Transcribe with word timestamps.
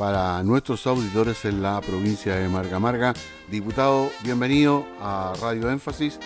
para 0.00 0.42
nuestros 0.42 0.86
auditores 0.86 1.44
en 1.44 1.60
la 1.60 1.78
provincia 1.82 2.34
de 2.34 2.48
Marga 2.48 2.78
Marga. 2.78 3.12
Diputado, 3.50 4.08
bienvenido 4.24 4.86
a 4.98 5.34
Radio 5.42 5.70
Énfasis. 5.70 6.18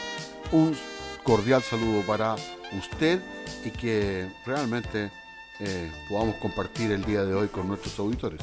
Un 0.52 0.76
cordial 1.24 1.60
saludo 1.60 2.02
para 2.06 2.36
usted 2.78 3.18
y 3.64 3.70
que 3.70 4.28
realmente 4.46 5.10
eh, 5.58 5.90
podamos 6.08 6.36
compartir 6.36 6.92
el 6.92 7.04
día 7.04 7.24
de 7.24 7.34
hoy 7.34 7.48
con 7.48 7.66
nuestros 7.66 7.98
auditores. 7.98 8.38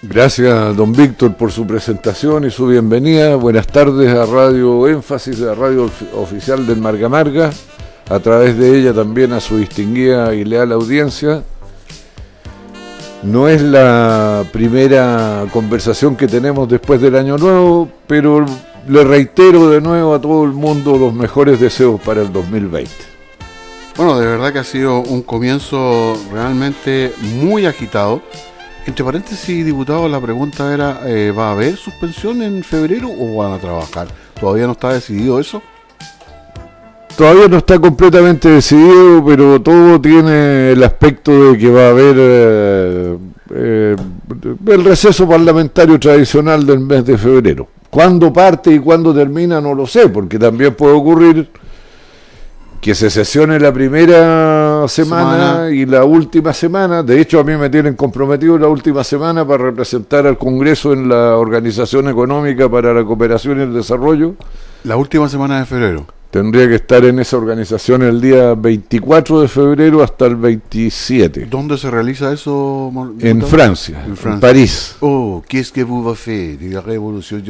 Gracias, 0.00 0.74
don 0.74 0.92
Víctor, 0.92 1.34
por 1.34 1.52
su 1.52 1.66
presentación 1.66 2.46
y 2.46 2.50
su 2.50 2.66
bienvenida. 2.66 3.36
Buenas 3.36 3.66
tardes 3.66 4.14
a 4.14 4.24
Radio 4.24 4.88
Énfasis, 4.88 5.42
a 5.42 5.54
Radio 5.54 5.90
Oficial 6.14 6.66
del 6.66 6.78
Marga 6.78 7.10
Marga, 7.10 7.50
a 8.08 8.18
través 8.18 8.56
de 8.56 8.78
ella 8.78 8.94
también 8.94 9.34
a 9.34 9.40
su 9.40 9.58
distinguida 9.58 10.34
y 10.34 10.42
leal 10.42 10.72
audiencia. 10.72 11.42
No 13.24 13.48
es 13.48 13.62
la 13.62 14.44
primera 14.52 15.46
conversación 15.52 16.14
que 16.14 16.28
tenemos 16.28 16.68
después 16.68 17.00
del 17.00 17.16
Año 17.16 17.38
Nuevo, 17.38 17.88
pero 18.06 18.44
le 18.86 19.02
reitero 19.02 19.70
de 19.70 19.80
nuevo 19.80 20.14
a 20.14 20.20
todo 20.20 20.44
el 20.44 20.52
mundo 20.52 20.98
los 20.98 21.14
mejores 21.14 21.58
deseos 21.58 22.00
para 22.00 22.20
el 22.20 22.32
2020. 22.32 22.90
Bueno, 23.96 24.18
de 24.18 24.26
verdad 24.26 24.52
que 24.52 24.58
ha 24.58 24.64
sido 24.64 25.00
un 25.00 25.22
comienzo 25.22 26.18
realmente 26.32 27.14
muy 27.40 27.64
agitado 27.64 28.20
entre 28.86 29.02
paréntesis, 29.02 29.64
diputado, 29.64 30.06
la 30.10 30.20
pregunta 30.20 30.72
era, 30.74 31.00
eh, 31.06 31.32
¿va 31.32 31.48
a 31.48 31.52
haber 31.52 31.74
suspensión 31.76 32.42
en 32.42 32.62
febrero 32.62 33.08
o 33.08 33.36
van 33.36 33.52
a 33.52 33.58
trabajar? 33.58 34.08
¿Todavía 34.38 34.66
no 34.66 34.72
está 34.72 34.92
decidido 34.92 35.40
eso? 35.40 35.62
Todavía 37.16 37.46
no 37.46 37.58
está 37.58 37.78
completamente 37.78 38.48
decidido, 38.48 39.24
pero 39.24 39.60
todo 39.60 40.00
tiene 40.00 40.72
el 40.72 40.82
aspecto 40.82 41.52
de 41.52 41.58
que 41.58 41.70
va 41.70 41.86
a 41.86 41.88
haber 41.90 42.16
eh, 42.18 43.18
eh, 43.54 43.96
el 44.66 44.84
receso 44.84 45.28
parlamentario 45.28 45.98
tradicional 46.00 46.66
del 46.66 46.80
mes 46.80 47.04
de 47.04 47.16
febrero. 47.16 47.68
¿Cuándo 47.88 48.32
parte 48.32 48.72
y 48.72 48.80
cuándo 48.80 49.14
termina? 49.14 49.60
No 49.60 49.74
lo 49.74 49.86
sé, 49.86 50.08
porque 50.08 50.40
también 50.40 50.74
puede 50.74 50.94
ocurrir 50.94 51.48
que 52.80 52.96
se 52.96 53.08
sesione 53.08 53.60
la 53.60 53.72
primera 53.72 54.86
semana, 54.88 55.70
y 55.70 55.86
la 55.86 56.04
última 56.04 56.52
semana. 56.52 57.04
De 57.04 57.20
hecho, 57.20 57.38
a 57.38 57.44
mí 57.44 57.56
me 57.56 57.70
tienen 57.70 57.94
comprometido 57.94 58.58
la 58.58 58.66
última 58.66 59.04
semana 59.04 59.46
para 59.46 59.64
representar 59.64 60.26
al 60.26 60.36
Congreso 60.36 60.92
en 60.92 61.08
la 61.08 61.38
Organización 61.38 62.08
Económica 62.08 62.68
para 62.68 62.92
la 62.92 63.04
Cooperación 63.04 63.60
y 63.60 63.62
el 63.62 63.72
Desarrollo. 63.72 64.34
La 64.82 64.96
última 64.96 65.28
semana 65.28 65.60
de 65.60 65.64
febrero. 65.64 66.06
Tendría 66.34 66.66
que 66.66 66.74
estar 66.74 67.04
en 67.04 67.20
esa 67.20 67.36
organización 67.36 68.02
el 68.02 68.20
día 68.20 68.54
24 68.54 69.42
de 69.42 69.46
febrero 69.46 70.02
hasta 70.02 70.26
el 70.26 70.34
27. 70.34 71.46
¿Dónde 71.48 71.78
se 71.78 71.88
realiza 71.88 72.32
eso? 72.32 72.90
En 73.20 73.40
Francia, 73.40 74.04
en, 74.04 74.40
París. 74.40 74.96
Oh, 74.98 75.44
qu'est-ce 75.48 75.70
que 75.70 75.84
vous 75.84 76.04
avez 76.04 76.16
fait 76.16 76.56
de 76.56 76.74
la 76.74 76.80
révolution 76.80 77.40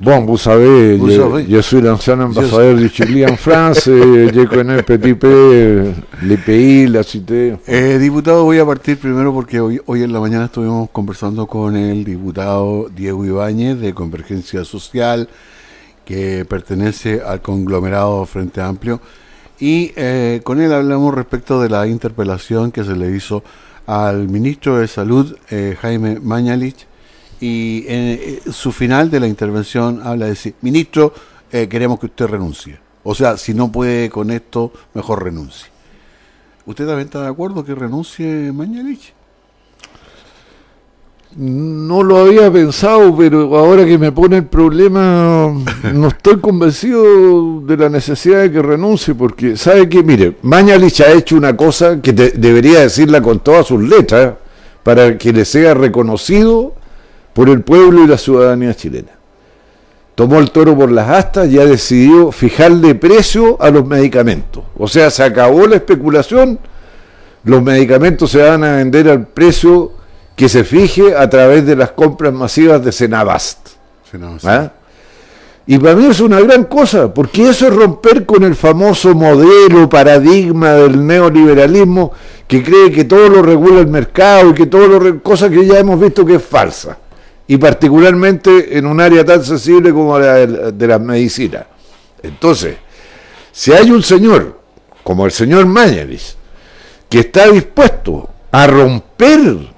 Bon, 0.00 0.24
vous 0.24 0.38
savez, 0.38 0.96
vous 0.98 1.10
je, 1.10 1.16
savez. 1.16 1.46
je, 1.50 1.60
suis 1.62 1.80
l'ancien 1.80 2.20
ambassadeur 2.20 2.76
de 2.76 2.86
Chili 2.86 3.26
en 3.26 3.36
France, 3.36 3.86
je 3.86 4.44
connais 4.44 4.84
petit 4.84 5.14
peu 5.14 5.90
les 6.22 6.36
pays, 6.36 6.86
la 6.86 7.02
cité. 7.02 7.54
Eh, 7.66 7.98
diputado, 7.98 8.44
voy 8.44 8.60
a 8.60 8.64
partir 8.64 8.98
primero 8.98 9.32
porque 9.32 9.58
hoy, 9.58 9.80
hoy 9.86 10.04
en 10.04 10.12
la 10.12 10.20
mañana 10.20 10.44
estuvimos 10.44 10.90
conversando 10.90 11.48
con 11.48 11.74
el 11.74 12.04
diputado 12.04 12.88
Diego 12.94 13.24
Ibáñez 13.24 13.80
de 13.80 13.92
Convergencia 13.92 14.64
Social 14.64 15.28
que 16.04 16.44
pertenece 16.44 17.22
al 17.22 17.42
conglomerado 17.42 18.24
Frente 18.26 18.60
Amplio. 18.60 19.00
Y 19.58 19.92
eh, 19.96 20.40
con 20.44 20.60
él 20.60 20.72
hablamos 20.72 21.14
respecto 21.14 21.60
de 21.60 21.68
la 21.68 21.86
interpelación 21.86 22.72
que 22.72 22.84
se 22.84 22.96
le 22.96 23.14
hizo 23.14 23.42
al 23.86 24.28
ministro 24.28 24.78
de 24.78 24.88
Salud, 24.88 25.36
eh, 25.50 25.76
Jaime 25.80 26.18
Mañalich, 26.20 26.86
y 27.40 27.84
en 27.86 28.18
eh, 28.20 28.40
su 28.50 28.72
final 28.72 29.10
de 29.10 29.20
la 29.20 29.28
intervención 29.28 30.00
habla 30.02 30.26
de 30.26 30.30
decir, 30.32 30.54
ministro, 30.60 31.12
queremos 31.50 32.00
que 32.00 32.06
usted 32.06 32.26
renuncie. 32.28 32.78
O 33.04 33.14
sea, 33.14 33.36
si 33.36 33.52
no 33.52 33.70
puede 33.70 34.08
con 34.08 34.30
esto, 34.30 34.72
mejor 34.94 35.22
renuncie. 35.22 35.68
¿Usted 36.64 36.86
también 36.86 37.08
está 37.08 37.20
de 37.20 37.28
acuerdo 37.28 37.62
que 37.62 37.74
renuncie 37.74 38.52
Mañalich? 38.52 39.12
No 41.34 42.02
lo 42.02 42.18
había 42.18 42.52
pensado, 42.52 43.16
pero 43.16 43.56
ahora 43.56 43.86
que 43.86 43.96
me 43.96 44.12
pone 44.12 44.36
el 44.38 44.44
problema, 44.44 45.50
no 45.94 46.08
estoy 46.08 46.38
convencido 46.40 47.60
de 47.62 47.76
la 47.76 47.88
necesidad 47.88 48.42
de 48.42 48.52
que 48.52 48.60
renuncie, 48.60 49.14
porque 49.14 49.56
sabe 49.56 49.88
que, 49.88 50.02
mire, 50.02 50.36
Mañalich 50.42 51.00
ha 51.00 51.10
hecho 51.12 51.36
una 51.36 51.56
cosa 51.56 52.02
que 52.02 52.12
debería 52.12 52.80
decirla 52.80 53.22
con 53.22 53.40
todas 53.40 53.66
sus 53.66 53.82
letras, 53.82 54.34
para 54.82 55.16
que 55.16 55.32
le 55.32 55.44
sea 55.44 55.74
reconocido 55.74 56.74
por 57.32 57.48
el 57.48 57.62
pueblo 57.62 58.04
y 58.04 58.08
la 58.08 58.18
ciudadanía 58.18 58.74
chilena. 58.74 59.12
Tomó 60.14 60.38
el 60.38 60.50
toro 60.50 60.76
por 60.76 60.90
las 60.90 61.08
astas 61.08 61.48
y 61.48 61.58
ha 61.58 61.64
decidido 61.64 62.30
fijarle 62.32 62.94
precio 62.94 63.56
a 63.60 63.70
los 63.70 63.86
medicamentos. 63.86 64.64
O 64.76 64.86
sea, 64.86 65.10
se 65.10 65.22
acabó 65.22 65.66
la 65.66 65.76
especulación, 65.76 66.58
los 67.44 67.62
medicamentos 67.62 68.30
se 68.30 68.42
van 68.42 68.62
a 68.64 68.76
vender 68.76 69.08
al 69.08 69.26
precio 69.26 69.92
que 70.36 70.48
se 70.48 70.64
fije 70.64 71.16
a 71.16 71.28
través 71.28 71.66
de 71.66 71.76
las 71.76 71.92
compras 71.92 72.32
masivas 72.32 72.84
de 72.84 72.92
Senabast. 72.92 73.68
¿Ah? 74.44 74.72
Y 75.66 75.78
para 75.78 75.94
mí 75.94 76.06
es 76.06 76.20
una 76.20 76.40
gran 76.40 76.64
cosa, 76.64 77.14
porque 77.14 77.48
eso 77.48 77.68
es 77.68 77.74
romper 77.74 78.26
con 78.26 78.42
el 78.42 78.56
famoso 78.56 79.14
modelo, 79.14 79.88
paradigma 79.88 80.72
del 80.72 81.06
neoliberalismo 81.06 82.12
que 82.48 82.62
cree 82.62 82.90
que 82.90 83.04
todo 83.04 83.28
lo 83.28 83.42
regula 83.42 83.80
el 83.80 83.86
mercado 83.86 84.50
y 84.50 84.54
que 84.54 84.66
todo 84.66 84.86
lo 84.86 85.22
cosa 85.22 85.48
que 85.48 85.64
ya 85.64 85.78
hemos 85.78 86.00
visto 86.00 86.26
que 86.26 86.34
es 86.34 86.42
falsa. 86.42 86.98
Y 87.46 87.56
particularmente 87.56 88.76
en 88.76 88.86
un 88.86 89.00
área 89.00 89.24
tan 89.24 89.44
sensible 89.44 89.92
como 89.92 90.18
la 90.18 90.34
de, 90.46 90.86
las 90.86 91.00
medicinas. 91.00 91.64
Entonces, 92.22 92.76
si 93.52 93.72
hay 93.72 93.90
un 93.90 94.02
señor, 94.02 94.60
como 95.02 95.26
el 95.26 95.32
señor 95.32 95.66
Mañaris, 95.66 96.36
que 97.08 97.20
está 97.20 97.48
dispuesto 97.48 98.28
a 98.50 98.66
romper 98.66 99.71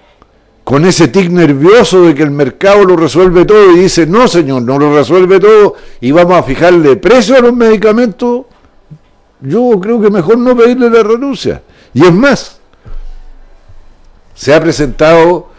con 0.65 0.87
ese 0.87 1.09
tic 1.09 1.31
nervioso 1.31 2.07
de 2.07 2.15
que 2.15 2.23
el 2.23 2.31
mercado 2.31 2.85
lo 2.85 2.97
resuelve 2.97 3.45
todo 3.45 3.73
y 3.73 3.81
dice, 3.81 4.07
no 4.07 4.27
señor, 4.27 4.63
no 4.63 4.79
lo 4.79 4.97
resuelve 4.97 5.39
todo 5.39 5.75
y 6.01 6.11
vamos 6.11 6.39
a 6.39 6.43
fijarle 6.43 6.97
precio 6.97 7.37
a 7.37 7.41
los 7.41 7.55
medicamentos, 7.55 8.47
yo 9.43 9.79
creo 9.81 10.01
que 10.01 10.09
mejor 10.09 10.39
no 10.39 10.57
pedirle 10.57 10.89
la 10.89 11.03
renuncia. 11.03 11.63
Y 11.93 12.03
es 12.03 12.13
más, 12.13 12.59
se 14.35 14.55
ha 14.55 14.61
presentado 14.61 15.51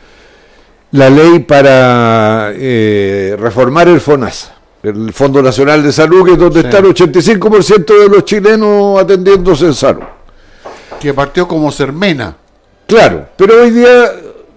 la 0.90 1.10
ley 1.10 1.40
para 1.40 2.52
eh, 2.56 3.36
reformar 3.40 3.88
el 3.88 4.02
FONASA, 4.02 4.56
el 4.82 5.14
Fondo 5.14 5.44
Nacional 5.44 5.84
de 5.84 5.92
Salud, 5.92 6.26
que 6.26 6.32
es 6.32 6.38
donde 6.40 6.62
está 6.62 6.80
el 6.80 6.86
85% 6.86 8.00
de 8.00 8.10
los 8.10 8.26
chilenos 8.26 9.00
atendiéndose 9.00 9.68
en 9.68 9.74
salud. 9.76 10.04
Que 11.00 11.14
partió 11.14 11.48
como 11.48 11.72
Sermena. 11.72 12.36
Claro, 12.88 13.28
pero 13.36 13.62
hoy 13.62 13.72
día 13.72 14.12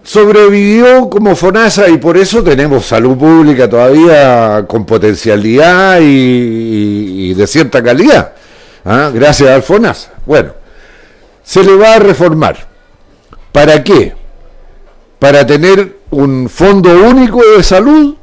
sobrevivió 0.09 1.11
como 1.11 1.37
FONASA 1.37 1.91
y 1.91 1.99
por 1.99 2.17
eso 2.17 2.43
tenemos 2.43 2.87
salud 2.87 3.15
pública 3.19 3.69
todavía 3.69 4.65
con 4.67 4.87
potencialidad 4.87 5.99
y, 6.01 7.35
de 7.35 7.47
cierta 7.47 7.83
calidad, 7.83 8.33
¿ah? 8.87 9.11
gracias 9.13 9.51
al 9.51 9.63
FONASA. 9.63 10.13
Bueno, 10.25 10.53
se 11.43 11.63
le 11.63 11.77
va 11.77 11.97
a 11.97 11.99
reformar. 11.99 12.57
¿Para 13.53 13.85
qué? 13.85 14.15
Para 15.19 15.47
tener 15.47 15.99
un 16.11 16.49
fondo 16.49 16.89
único 17.07 17.43
de 17.55 17.63
salud, 17.63 18.15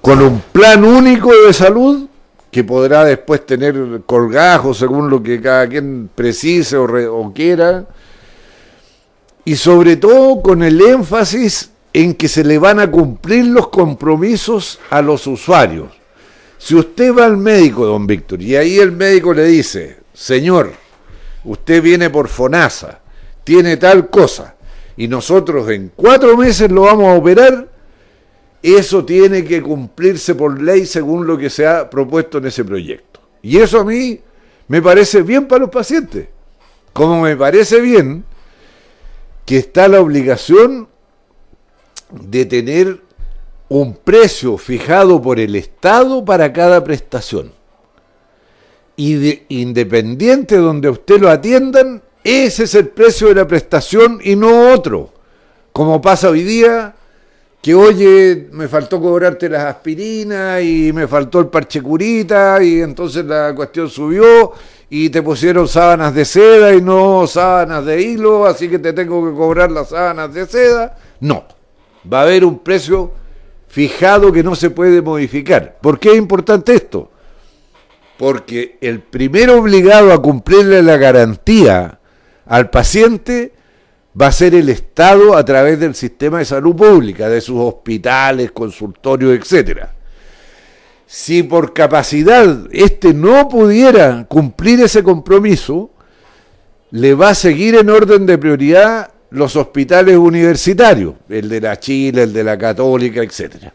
con 0.00 0.22
un 0.22 0.40
plan 0.52 0.84
único 0.84 1.32
de 1.44 1.52
salud, 1.52 2.06
que 2.52 2.62
podrá 2.62 3.04
después 3.04 3.44
tener 3.44 4.02
colgajos 4.06 4.78
según 4.78 5.10
lo 5.10 5.20
que 5.20 5.40
cada 5.40 5.66
quien 5.66 6.08
precise 6.14 6.76
o, 6.76 6.84
o 6.84 7.32
quiera, 7.32 7.84
y 9.46 9.54
sobre 9.54 9.96
todo 9.96 10.42
con 10.42 10.64
el 10.64 10.80
énfasis 10.80 11.70
en 11.92 12.14
que 12.14 12.26
se 12.26 12.42
le 12.42 12.58
van 12.58 12.80
a 12.80 12.90
cumplir 12.90 13.46
los 13.46 13.68
compromisos 13.68 14.80
a 14.90 15.00
los 15.00 15.24
usuarios. 15.28 15.86
Si 16.58 16.74
usted 16.74 17.14
va 17.14 17.26
al 17.26 17.36
médico, 17.36 17.86
don 17.86 18.08
Víctor, 18.08 18.42
y 18.42 18.56
ahí 18.56 18.80
el 18.80 18.90
médico 18.90 19.32
le 19.32 19.44
dice, 19.44 19.98
señor, 20.12 20.72
usted 21.44 21.80
viene 21.80 22.10
por 22.10 22.26
FONASA, 22.26 23.00
tiene 23.44 23.76
tal 23.76 24.10
cosa, 24.10 24.56
y 24.96 25.06
nosotros 25.06 25.70
en 25.70 25.92
cuatro 25.94 26.36
meses 26.36 26.68
lo 26.68 26.82
vamos 26.82 27.06
a 27.06 27.14
operar, 27.14 27.68
eso 28.60 29.04
tiene 29.04 29.44
que 29.44 29.62
cumplirse 29.62 30.34
por 30.34 30.60
ley 30.60 30.86
según 30.86 31.24
lo 31.24 31.38
que 31.38 31.50
se 31.50 31.68
ha 31.68 31.88
propuesto 31.88 32.38
en 32.38 32.46
ese 32.46 32.64
proyecto. 32.64 33.20
Y 33.42 33.58
eso 33.58 33.78
a 33.78 33.84
mí 33.84 34.20
me 34.66 34.82
parece 34.82 35.22
bien 35.22 35.46
para 35.46 35.60
los 35.60 35.70
pacientes, 35.70 36.26
como 36.92 37.22
me 37.22 37.36
parece 37.36 37.80
bien 37.80 38.24
que 39.46 39.56
está 39.56 39.88
la 39.88 40.00
obligación 40.00 40.88
de 42.10 42.44
tener 42.44 43.00
un 43.68 43.94
precio 43.94 44.58
fijado 44.58 45.22
por 45.22 45.40
el 45.40 45.56
Estado 45.56 46.24
para 46.24 46.52
cada 46.52 46.84
prestación. 46.84 47.52
Y 48.96 49.14
de, 49.14 49.46
independiente 49.48 50.56
donde 50.56 50.90
usted 50.90 51.20
lo 51.20 51.30
atiendan, 51.30 52.02
ese 52.24 52.64
es 52.64 52.74
el 52.74 52.88
precio 52.88 53.28
de 53.28 53.36
la 53.36 53.46
prestación 53.46 54.20
y 54.22 54.34
no 54.34 54.72
otro. 54.72 55.12
Como 55.72 56.00
pasa 56.00 56.30
hoy 56.30 56.42
día, 56.42 56.96
que 57.62 57.74
oye, 57.74 58.48
me 58.50 58.66
faltó 58.66 59.00
cobrarte 59.00 59.48
las 59.48 59.64
aspirinas 59.64 60.62
y 60.62 60.92
me 60.92 61.06
faltó 61.06 61.40
el 61.40 61.48
parche 61.48 61.82
curita 61.82 62.62
y 62.62 62.80
entonces 62.80 63.24
la 63.24 63.54
cuestión 63.54 63.90
subió 63.90 64.52
y 64.88 65.10
te 65.10 65.22
pusieron 65.22 65.66
sábanas 65.66 66.14
de 66.14 66.24
seda 66.24 66.74
y 66.74 66.80
no 66.80 67.26
sábanas 67.26 67.84
de 67.84 68.02
hilo, 68.02 68.46
así 68.46 68.68
que 68.68 68.78
te 68.78 68.92
tengo 68.92 69.28
que 69.28 69.36
cobrar 69.36 69.70
las 69.70 69.88
sábanas 69.88 70.32
de 70.32 70.46
seda. 70.46 70.96
No, 71.20 71.44
va 72.10 72.20
a 72.20 72.22
haber 72.22 72.44
un 72.44 72.60
precio 72.60 73.12
fijado 73.68 74.32
que 74.32 74.42
no 74.42 74.54
se 74.54 74.70
puede 74.70 75.02
modificar. 75.02 75.78
¿Por 75.80 75.98
qué 75.98 76.12
es 76.12 76.16
importante 76.16 76.74
esto? 76.74 77.10
Porque 78.16 78.78
el 78.80 79.00
primer 79.00 79.50
obligado 79.50 80.12
a 80.12 80.22
cumplirle 80.22 80.82
la 80.82 80.96
garantía 80.96 81.98
al 82.46 82.70
paciente 82.70 83.52
va 84.18 84.28
a 84.28 84.32
ser 84.32 84.54
el 84.54 84.68
Estado 84.68 85.36
a 85.36 85.44
través 85.44 85.78
del 85.78 85.94
sistema 85.94 86.38
de 86.38 86.46
salud 86.46 86.74
pública, 86.74 87.28
de 87.28 87.40
sus 87.40 87.58
hospitales, 87.58 88.52
consultorios, 88.52 89.36
etcétera. 89.36 89.92
Si 91.06 91.42
por 91.42 91.72
capacidad 91.72 92.66
este 92.72 93.14
no 93.14 93.48
pudiera 93.48 94.26
cumplir 94.28 94.80
ese 94.80 95.02
compromiso, 95.02 95.90
le 96.90 97.14
va 97.14 97.30
a 97.30 97.34
seguir 97.34 97.76
en 97.76 97.90
orden 97.90 98.26
de 98.26 98.38
prioridad 98.38 99.10
los 99.30 99.56
hospitales 99.56 100.16
universitarios, 100.16 101.14
el 101.28 101.48
de 101.48 101.60
la 101.60 101.78
Chile, 101.78 102.24
el 102.24 102.32
de 102.32 102.44
la 102.44 102.58
Católica, 102.58 103.22
etcétera. 103.22 103.72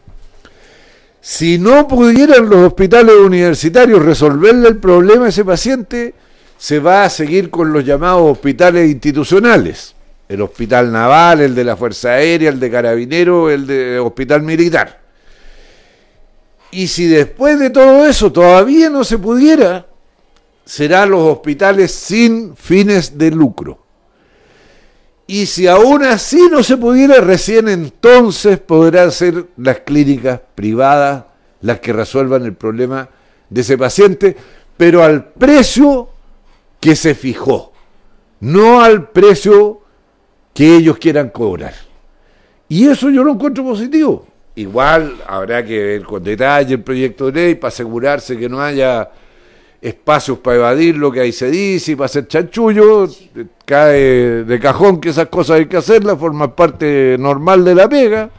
Si 1.20 1.58
no 1.58 1.86
pudieran 1.86 2.48
los 2.50 2.66
hospitales 2.66 3.14
universitarios 3.14 4.02
resolverle 4.02 4.68
el 4.68 4.78
problema 4.78 5.26
a 5.26 5.28
ese 5.28 5.44
paciente, 5.44 6.14
se 6.58 6.80
va 6.80 7.04
a 7.04 7.10
seguir 7.10 7.48
con 7.48 7.72
los 7.72 7.84
llamados 7.84 8.30
hospitales 8.30 8.90
institucionales 8.90 9.94
el 10.32 10.40
hospital 10.40 10.90
naval, 10.90 11.42
el 11.42 11.54
de 11.54 11.62
la 11.62 11.76
Fuerza 11.76 12.12
Aérea, 12.12 12.48
el 12.48 12.58
de 12.58 12.70
Carabineros, 12.70 13.52
el 13.52 13.66
de 13.66 13.98
Hospital 13.98 14.40
Militar. 14.40 15.01
Y 16.72 16.88
si 16.88 17.06
después 17.06 17.60
de 17.60 17.70
todo 17.70 18.06
eso 18.06 18.32
todavía 18.32 18.88
no 18.88 19.04
se 19.04 19.18
pudiera, 19.18 19.86
serán 20.64 21.10
los 21.10 21.20
hospitales 21.20 21.92
sin 21.92 22.56
fines 22.56 23.18
de 23.18 23.30
lucro. 23.30 23.78
Y 25.26 25.46
si 25.46 25.66
aún 25.66 26.02
así 26.02 26.48
no 26.50 26.62
se 26.62 26.78
pudiera, 26.78 27.20
recién 27.20 27.68
entonces 27.68 28.58
podrán 28.58 29.12
ser 29.12 29.46
las 29.56 29.80
clínicas 29.80 30.40
privadas 30.54 31.26
las 31.60 31.78
que 31.80 31.92
resuelvan 31.92 32.44
el 32.44 32.54
problema 32.54 33.08
de 33.50 33.60
ese 33.60 33.76
paciente, 33.76 34.36
pero 34.76 35.02
al 35.02 35.26
precio 35.32 36.08
que 36.80 36.96
se 36.96 37.14
fijó, 37.14 37.72
no 38.40 38.80
al 38.80 39.10
precio 39.10 39.82
que 40.54 40.74
ellos 40.76 40.96
quieran 40.98 41.28
cobrar. 41.28 41.74
Y 42.68 42.88
eso 42.88 43.10
yo 43.10 43.22
lo 43.22 43.32
encuentro 43.32 43.62
positivo. 43.62 44.26
Igual 44.54 45.16
habrá 45.26 45.64
que 45.64 45.82
ver 45.82 46.02
con 46.02 46.22
detalle 46.22 46.74
el 46.74 46.82
proyecto 46.82 47.30
de 47.30 47.32
ley 47.32 47.54
para 47.54 47.68
asegurarse 47.68 48.36
que 48.36 48.48
no 48.48 48.60
haya 48.60 49.10
espacios 49.80 50.38
para 50.38 50.56
evadir 50.56 50.96
lo 50.96 51.10
que 51.10 51.20
ahí 51.20 51.32
se 51.32 51.50
dice 51.50 51.92
y 51.92 51.96
para 51.96 52.06
hacer 52.06 52.28
chanchullo. 52.28 53.08
Cae 53.64 54.44
de 54.44 54.60
cajón 54.60 55.00
que 55.00 55.08
esas 55.08 55.28
cosas 55.28 55.58
hay 55.58 55.66
que 55.66 55.76
hacerlas, 55.76 56.18
forman 56.18 56.52
parte 56.52 57.16
normal 57.18 57.64
de 57.64 57.74
la 57.74 57.88
pega. 57.88 58.30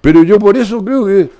Pero 0.00 0.22
yo 0.22 0.38
por 0.38 0.56
eso 0.56 0.84
creo 0.84 1.06
que 1.06 1.30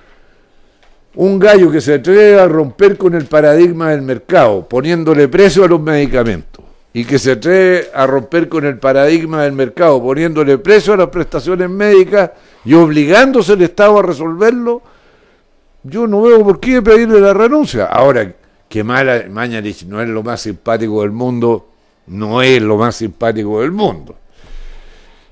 un 1.16 1.38
gallo 1.38 1.70
que 1.70 1.80
se 1.80 1.94
atreve 1.94 2.38
a 2.38 2.46
romper 2.46 2.98
con 2.98 3.14
el 3.14 3.24
paradigma 3.24 3.90
del 3.90 4.02
mercado, 4.02 4.68
poniéndole 4.68 5.28
precio 5.28 5.64
a 5.64 5.68
los 5.68 5.80
medicamentos, 5.80 6.55
y 6.96 7.04
que 7.04 7.18
se 7.18 7.32
atreve 7.32 7.90
a 7.92 8.06
romper 8.06 8.48
con 8.48 8.64
el 8.64 8.78
paradigma 8.78 9.42
del 9.42 9.52
mercado, 9.52 10.02
poniéndole 10.02 10.56
precio 10.56 10.94
a 10.94 10.96
las 10.96 11.08
prestaciones 11.08 11.68
médicas 11.68 12.30
y 12.64 12.72
obligándose 12.72 13.52
el 13.52 13.60
Estado 13.60 13.98
a 13.98 14.02
resolverlo, 14.02 14.80
yo 15.82 16.06
no 16.06 16.22
veo 16.22 16.42
por 16.42 16.58
qué 16.58 16.80
pedirle 16.80 17.20
la 17.20 17.34
renuncia. 17.34 17.84
Ahora, 17.84 18.34
que 18.66 18.82
Mañalich 18.82 19.84
no 19.84 20.00
es 20.00 20.08
lo 20.08 20.22
más 20.22 20.40
simpático 20.40 21.02
del 21.02 21.10
mundo, 21.10 21.68
no 22.06 22.40
es 22.40 22.62
lo 22.62 22.78
más 22.78 22.96
simpático 22.96 23.60
del 23.60 23.72
mundo. 23.72 24.16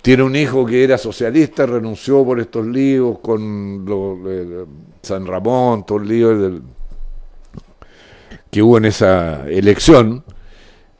Tiene 0.03 0.23
un 0.23 0.37
hijo 0.37 0.67
que 0.67 0.85
era 0.85 0.99
socialista, 0.99 1.65
renunció 1.65 2.23
por 2.27 2.41
estos 2.41 2.67
líos 2.67 3.21
con 3.21 3.87
San 5.01 5.27
Ramón, 5.27 5.87
todos 5.87 6.03
los 6.03 6.11
líos 6.11 6.61
que 8.51 8.61
hubo 8.61 8.77
en 8.77 8.85
esa 8.85 9.49
elección 9.49 10.23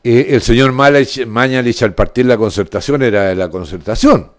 el 0.05 0.41
señor 0.41 0.71
Mañalich 0.71 1.81
al 1.81 1.95
partir 1.95 2.27
la 2.27 2.37
concertación 2.37 3.01
era 3.01 3.23
de 3.23 3.35
la 3.35 3.49
concertación. 3.49 4.29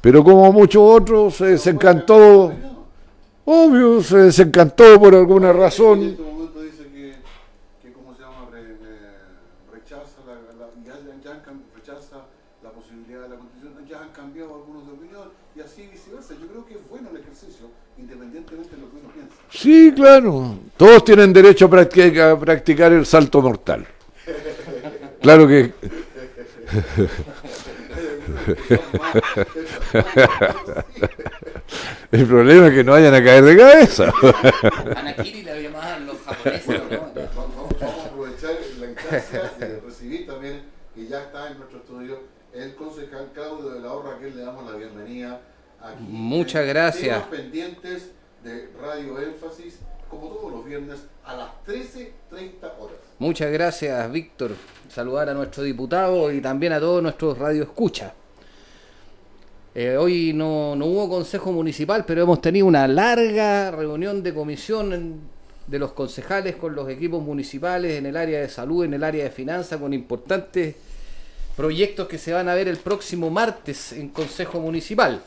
Pero 0.00 0.24
como 0.24 0.52
muchos 0.52 0.82
otros 0.84 1.36
se 1.36 1.46
desencantó, 1.46 2.52
obvio, 3.44 4.02
se 4.02 4.16
desencantó 4.16 4.98
por 4.98 5.14
alguna 5.14 5.52
razón. 5.52 6.16
Sí, 19.50 19.92
claro. 19.94 20.58
Todos 20.76 21.04
tienen 21.04 21.32
derecho 21.32 21.66
a 21.66 21.70
practicar, 21.70 22.30
a 22.30 22.38
practicar 22.38 22.92
el 22.92 23.06
salto 23.06 23.40
mortal. 23.40 23.86
Claro 25.26 25.48
que... 25.48 25.74
El 32.12 32.26
problema 32.28 32.68
es 32.68 32.74
que 32.74 32.84
no 32.84 32.92
vayan 32.92 33.12
a 33.12 33.24
caer 33.24 33.42
de 33.42 33.56
cabeza. 33.56 34.12
Anakiri 34.94 35.42
la 35.42 35.58
llamaban 35.58 36.06
los 36.06 36.18
japoneses. 36.18 36.80
Vamos 37.34 37.82
a 37.82 38.06
aprovechar 38.06 38.52
la 38.78 38.86
instancia 38.86 39.50
de 39.58 39.80
recibir 39.80 40.28
también, 40.28 40.62
que 40.94 41.08
ya 41.08 41.22
está 41.22 41.50
en 41.50 41.58
nuestro 41.58 41.78
estudio, 41.80 42.20
el 42.54 42.76
concejal 42.76 43.32
Claudio 43.34 43.70
de 43.70 43.80
la 43.80 43.94
Horra, 43.94 44.20
que 44.20 44.30
le 44.30 44.42
damos 44.42 44.70
la 44.70 44.78
bienvenida 44.78 45.40
aquí. 45.80 46.04
Muchas 46.06 46.64
gracias. 46.68 47.24
pendientes 47.24 48.12
de 48.44 48.70
Radio 48.80 49.20
Énfasis, 49.20 49.80
como 50.08 50.28
todos 50.28 50.52
los 50.52 50.64
viernes, 50.64 51.00
a 51.24 51.34
las 51.34 51.48
13.30 51.66 52.12
horas. 52.78 53.05
Muchas 53.18 53.50
gracias, 53.50 54.12
Víctor. 54.12 54.50
Saludar 54.90 55.30
a 55.30 55.34
nuestro 55.34 55.62
diputado 55.62 56.30
y 56.30 56.42
también 56.42 56.74
a 56.74 56.80
todos 56.80 57.02
nuestros 57.02 57.38
radioescuchas. 57.38 58.12
Eh, 59.74 59.96
hoy 59.96 60.34
no, 60.34 60.72
hubo 60.72 61.08
consejo 61.08 61.50
municipal, 61.50 62.04
pero 62.04 62.20
hemos 62.20 62.42
tenido 62.42 62.66
una 62.66 62.86
larga 62.86 63.70
reunión 63.70 64.22
de 64.22 64.34
comisión 64.34 65.20
de 65.66 65.78
los 65.78 65.92
concejales 65.92 66.56
con 66.56 66.74
los 66.74 66.90
equipos 66.90 67.22
municipales 67.22 67.96
en 67.96 68.04
el 68.04 68.18
área 68.18 68.40
de 68.40 68.50
salud, 68.50 68.84
en 68.84 68.92
el 68.92 69.02
área 69.02 69.24
de 69.24 69.30
finanzas, 69.30 69.80
con 69.80 69.94
importantes 69.94 70.76
proyectos 71.56 72.08
que 72.08 72.18
se 72.18 72.34
van 72.34 72.50
a 72.50 72.54
ver 72.54 72.68
el 72.68 72.76
próximo 72.76 73.30
martes 73.30 73.94
en 73.94 74.10
consejo 74.10 74.60
municipal. 74.60 75.22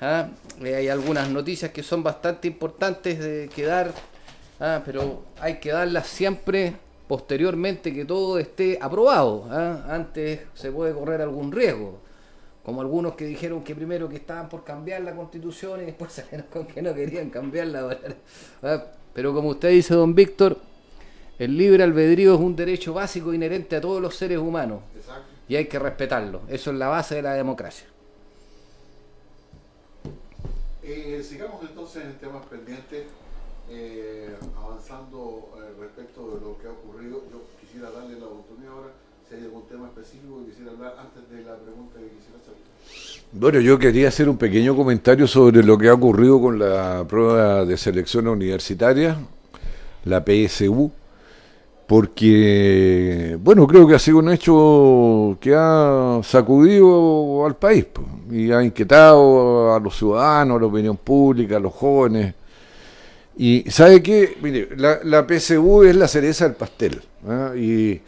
¿Ah? 0.00 0.28
Eh, 0.62 0.76
hay 0.76 0.88
algunas 0.88 1.28
noticias 1.28 1.72
que 1.72 1.82
son 1.82 2.04
bastante 2.04 2.46
importantes 2.46 3.18
de 3.18 3.50
quedar, 3.52 3.92
¿ah? 4.60 4.82
pero 4.86 5.24
hay 5.40 5.58
que 5.58 5.72
darlas 5.72 6.06
siempre 6.06 6.76
posteriormente 7.08 7.92
que 7.92 8.04
todo 8.04 8.38
esté 8.38 8.78
aprobado. 8.80 9.46
¿ah? 9.50 9.86
Antes 9.88 10.40
se 10.54 10.70
puede 10.70 10.92
correr 10.92 11.22
algún 11.22 11.50
riesgo. 11.50 12.00
Como 12.62 12.82
algunos 12.82 13.14
que 13.14 13.24
dijeron 13.24 13.64
que 13.64 13.74
primero 13.74 14.08
que 14.10 14.16
estaban 14.16 14.48
por 14.50 14.62
cambiar 14.62 15.00
la 15.00 15.16
constitución 15.16 15.80
y 15.80 15.86
después 15.86 16.12
salieron 16.12 16.46
con 16.52 16.66
que 16.66 16.82
no 16.82 16.94
querían 16.94 17.30
cambiarla. 17.30 17.98
¿ah? 18.62 18.84
Pero 19.14 19.34
como 19.34 19.48
usted 19.48 19.70
dice, 19.70 19.94
don 19.94 20.14
Víctor, 20.14 20.58
el 21.38 21.56
libre 21.56 21.82
albedrío 21.82 22.34
es 22.34 22.40
un 22.40 22.54
derecho 22.54 22.92
básico 22.92 23.32
inherente 23.32 23.76
a 23.76 23.80
todos 23.80 24.02
los 24.02 24.14
seres 24.14 24.38
humanos. 24.38 24.82
Y 25.48 25.56
hay 25.56 25.64
que 25.64 25.78
respetarlo. 25.78 26.42
Eso 26.46 26.70
es 26.70 26.76
la 26.76 26.88
base 26.88 27.14
de 27.14 27.22
la 27.22 27.32
democracia. 27.32 27.86
Eh, 30.82 31.22
sigamos 31.22 31.62
entonces 31.62 32.04
en 32.04 32.18
temas 32.18 32.44
pendientes. 32.46 33.06
Eh, 33.70 34.34
avanzando 34.56 35.50
eh, 35.58 35.74
respecto 35.78 36.26
de 36.30 36.40
lo 36.40 36.58
que 36.58 36.68
ha 36.68 36.70
ocurrido, 36.70 37.22
yo 37.30 37.42
quisiera 37.60 37.90
darle 37.90 38.18
la 38.18 38.24
oportunidad 38.24 38.72
ahora, 38.72 38.92
si 39.28 39.34
hay 39.34 39.42
algún 39.42 39.68
tema 39.68 39.90
Bueno, 43.30 43.60
yo 43.60 43.78
quería 43.78 44.08
hacer 44.08 44.28
un 44.28 44.38
pequeño 44.38 44.74
comentario 44.74 45.26
sobre 45.26 45.62
lo 45.62 45.76
que 45.76 45.88
ha 45.88 45.94
ocurrido 45.94 46.40
con 46.40 46.58
la 46.58 47.04
prueba 47.06 47.64
de 47.64 47.76
selección 47.76 48.26
universitaria, 48.26 49.18
la 50.04 50.24
PSU, 50.24 50.90
porque, 51.86 53.36
bueno, 53.40 53.66
creo 53.66 53.86
que 53.86 53.94
ha 53.94 53.98
sido 53.98 54.18
un 54.18 54.30
hecho 54.30 55.36
que 55.40 55.54
ha 55.54 56.20
sacudido 56.22 57.44
al 57.44 57.56
país 57.56 57.86
y 58.30 58.50
ha 58.50 58.62
inquietado 58.62 59.74
a 59.74 59.80
los 59.80 59.96
ciudadanos, 59.96 60.56
a 60.56 60.60
la 60.60 60.66
opinión 60.66 60.96
pública, 60.96 61.56
a 61.56 61.60
los 61.60 61.72
jóvenes 61.72 62.34
y 63.38 63.70
sabe 63.70 64.02
qué, 64.02 64.36
mire, 64.42 64.70
la, 64.76 64.98
la, 65.04 65.24
PSU 65.24 65.84
es 65.84 65.94
la 65.94 66.08
cereza 66.08 66.44
del 66.48 66.56
pastel. 66.56 67.00
¿ah? 67.28 67.52
Y 67.56 68.00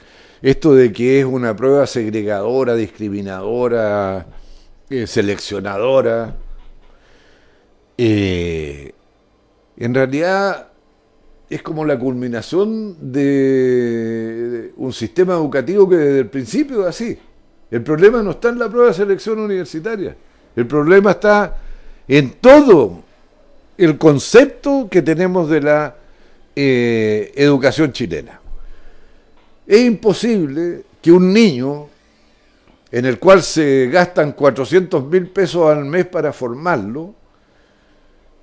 esto 0.43 0.75
de 0.75 0.93
que 0.93 1.21
es 1.21 1.25
una 1.27 1.55
prueba 1.55 1.87
segregadora, 1.87 2.75
discriminadora, 2.75 4.27
eh, 4.89 5.07
seleccionadora, 5.07 6.37
eh, 7.99 8.93
en 9.77 9.95
realidad 9.95 10.69
es 11.51 11.63
como 11.63 11.85
la 11.85 11.99
culminación 11.99 13.13
de 13.13 14.73
un 14.77 14.93
sistema 14.93 15.35
educativo 15.35 15.89
que 15.89 15.97
desde 15.97 16.19
el 16.21 16.29
principio 16.29 16.83
es 16.83 16.87
así. 16.89 17.19
El 17.71 17.83
problema 17.83 18.23
no 18.23 18.33
está 18.33 18.49
en 18.49 18.59
la 18.59 18.69
prueba 18.69 18.89
de 18.89 18.95
selección 18.95 19.39
universitaria. 19.39 20.17
El 20.57 20.67
problema 20.67 21.13
está 21.13 21.59
en 22.09 22.31
todo 22.41 23.03
el 23.77 23.99
concepto 23.99 24.89
que 24.91 25.03
tenemos 25.03 25.49
de 25.49 25.61
la 25.61 25.97
eh, 26.57 27.33
educación 27.37 27.93
chilena. 27.93 28.40
Es 29.71 29.83
imposible 29.83 30.83
que 31.01 31.13
un 31.13 31.33
niño 31.33 31.87
en 32.91 33.07
el 33.07 33.21
cual 33.21 33.41
se 33.41 33.89
gastan 33.89 34.33
400 34.33 35.05
mil 35.05 35.29
pesos 35.29 35.71
al 35.71 35.85
mes 35.85 36.07
para 36.07 36.33
formarlo, 36.33 37.15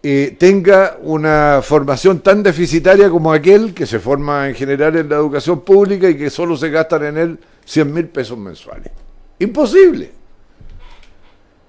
eh, 0.01 0.37
tenga 0.39 0.97
una 1.01 1.59
formación 1.61 2.21
tan 2.21 2.41
deficitaria 2.41 3.09
como 3.09 3.33
aquel 3.33 3.73
que 3.73 3.85
se 3.85 3.99
forma 3.99 4.47
en 4.47 4.55
general 4.55 4.95
en 4.95 5.09
la 5.09 5.17
educación 5.17 5.59
pública 5.65 6.09
y 6.09 6.15
que 6.15 6.29
solo 6.29 6.55
se 6.55 6.69
gastan 6.69 7.03
en 7.03 7.17
él 7.17 7.39
100 7.65 7.93
mil 7.93 8.07
pesos 8.07 8.37
mensuales. 8.37 8.93
Imposible. 9.39 10.09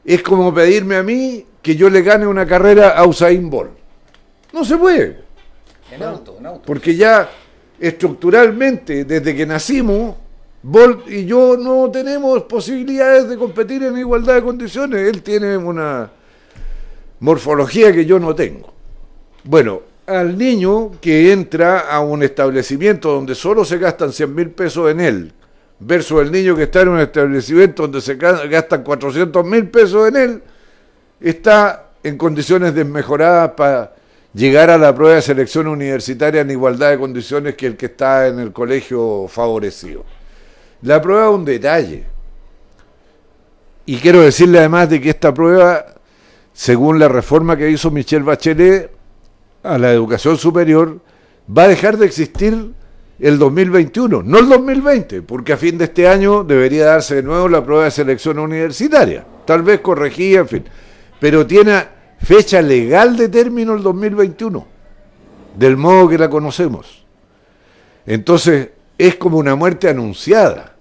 Es 0.05 0.23
como 0.23 0.55
pedirme 0.55 0.95
a 0.95 1.03
mí 1.03 1.45
que 1.61 1.75
yo 1.75 1.91
le 1.91 2.03
gane 2.03 2.29
una 2.29 2.47
carrera 2.47 2.91
a 2.91 3.05
Usain 3.05 3.51
Bolt. 3.51 3.73
No 4.53 4.65
se 4.65 4.77
puede. 4.77 5.19
En 5.91 6.01
auto, 6.05 6.37
en 6.39 6.47
auto. 6.47 6.63
Porque 6.65 6.95
ya 6.95 7.29
estructuralmente, 7.81 9.05
desde 9.05 9.35
que 9.35 9.47
nacimos, 9.47 10.17
Bolt 10.63 11.09
y 11.09 11.25
yo 11.25 11.57
no 11.57 11.91
tenemos 11.91 12.43
posibilidades 12.43 13.29
de 13.29 13.37
competir 13.37 13.83
en 13.85 13.97
igualdad 13.97 14.35
de 14.35 14.43
condiciones. 14.43 15.09
Él 15.09 15.23
tiene 15.23 15.57
una 15.57 16.11
morfología 17.21 17.93
que 17.93 18.05
yo 18.05 18.19
no 18.19 18.35
tengo. 18.35 18.73
Bueno, 19.45 19.83
al 20.07 20.37
niño 20.37 20.93
que 21.01 21.33
entra 21.33 21.81
a 21.81 22.01
un 22.01 22.23
establecimiento 22.23 23.13
donde 23.13 23.35
solo 23.35 23.65
se 23.65 23.79
gastan 23.79 24.13
100 24.13 24.35
mil 24.35 24.51
pesos 24.51 24.91
en 24.91 25.01
él, 25.01 25.33
versus 25.79 26.23
el 26.23 26.33
niño 26.33 26.57
que 26.57 26.65
está 26.65 26.83
en 26.83 26.89
un 26.89 27.01
establecimiento 27.01 27.83
donde 27.83 28.01
se 28.01 28.17
gastan 28.17 28.83
400 28.83 29.45
mil 29.47 29.69
pesos 29.69 30.09
en 30.09 30.17
él, 30.17 30.43
está 31.21 31.91
en 32.03 32.17
condiciones 32.17 32.75
desmejoradas 32.75 33.53
para 33.53 33.95
llegar 34.39 34.71
a 34.71 34.79
la 34.79 34.95
prueba 34.95 35.17
de 35.17 35.23
selección 35.23 35.67
universitaria 35.67 36.43
en 36.43 36.51
igualdad 36.53 36.91
de 36.91 36.99
condiciones 36.99 37.57
que 37.57 37.67
el 37.67 37.77
que 37.77 37.87
está 37.87 38.29
en 38.29 38.39
el 38.39 38.53
colegio 38.53 39.27
favorecido. 39.27 40.05
La 40.83 41.03
prueba 41.03 41.25
es 41.29 41.35
un 41.35 41.45
detalle. 41.45 42.05
Y 43.85 43.97
quiero 43.97 44.21
decirle 44.21 44.61
además 44.61 44.91
de 44.91 45.01
que 45.01 45.11
esta 45.11 45.35
prueba, 45.35 45.87
según 46.53 47.01
la 47.01 47.09
reforma 47.09 47.57
que 47.57 47.69
hizo 47.69 47.91
Michelle 47.91 48.23
Bachelet 48.23 48.93
a 49.65 49.77
la 49.77 49.91
educación 49.91 50.39
superior, 50.39 51.01
va 51.51 51.65
a 51.65 51.69
dejar 51.69 51.97
de 51.97 52.07
existir 52.07 52.73
el 53.19 53.39
2021, 53.41 54.23
no 54.23 54.39
el 54.39 54.49
2020, 54.49 55.23
porque 55.23 55.55
a 55.55 55.57
fin 55.57 55.77
de 55.77 55.87
este 55.87 56.07
año 56.07 56.45
debería 56.45 56.85
darse 56.85 57.17
de 57.17 57.23
nuevo 57.25 57.49
la 57.49 57.65
prueba 57.65 57.85
de 57.85 57.91
selección 57.91 58.39
universitaria, 58.39 59.27
tal 59.45 59.63
vez 59.63 59.81
corregida, 59.81 60.41
en 60.41 60.49
fin, 60.49 60.65
pero 61.19 61.45
tiene 61.45 61.98
fecha 62.19 62.61
legal 62.63 63.17
de 63.17 63.29
término 63.29 63.75
el 63.75 63.83
2021, 63.83 64.67
del 65.57 65.77
modo 65.77 66.09
que 66.09 66.19
la 66.19 66.29
conocemos. 66.29 67.05
Entonces, 68.07 68.71
es 68.97 69.17
como 69.17 69.39
una 69.39 69.55
muerte 69.55 69.89
anunciada. 69.89 70.75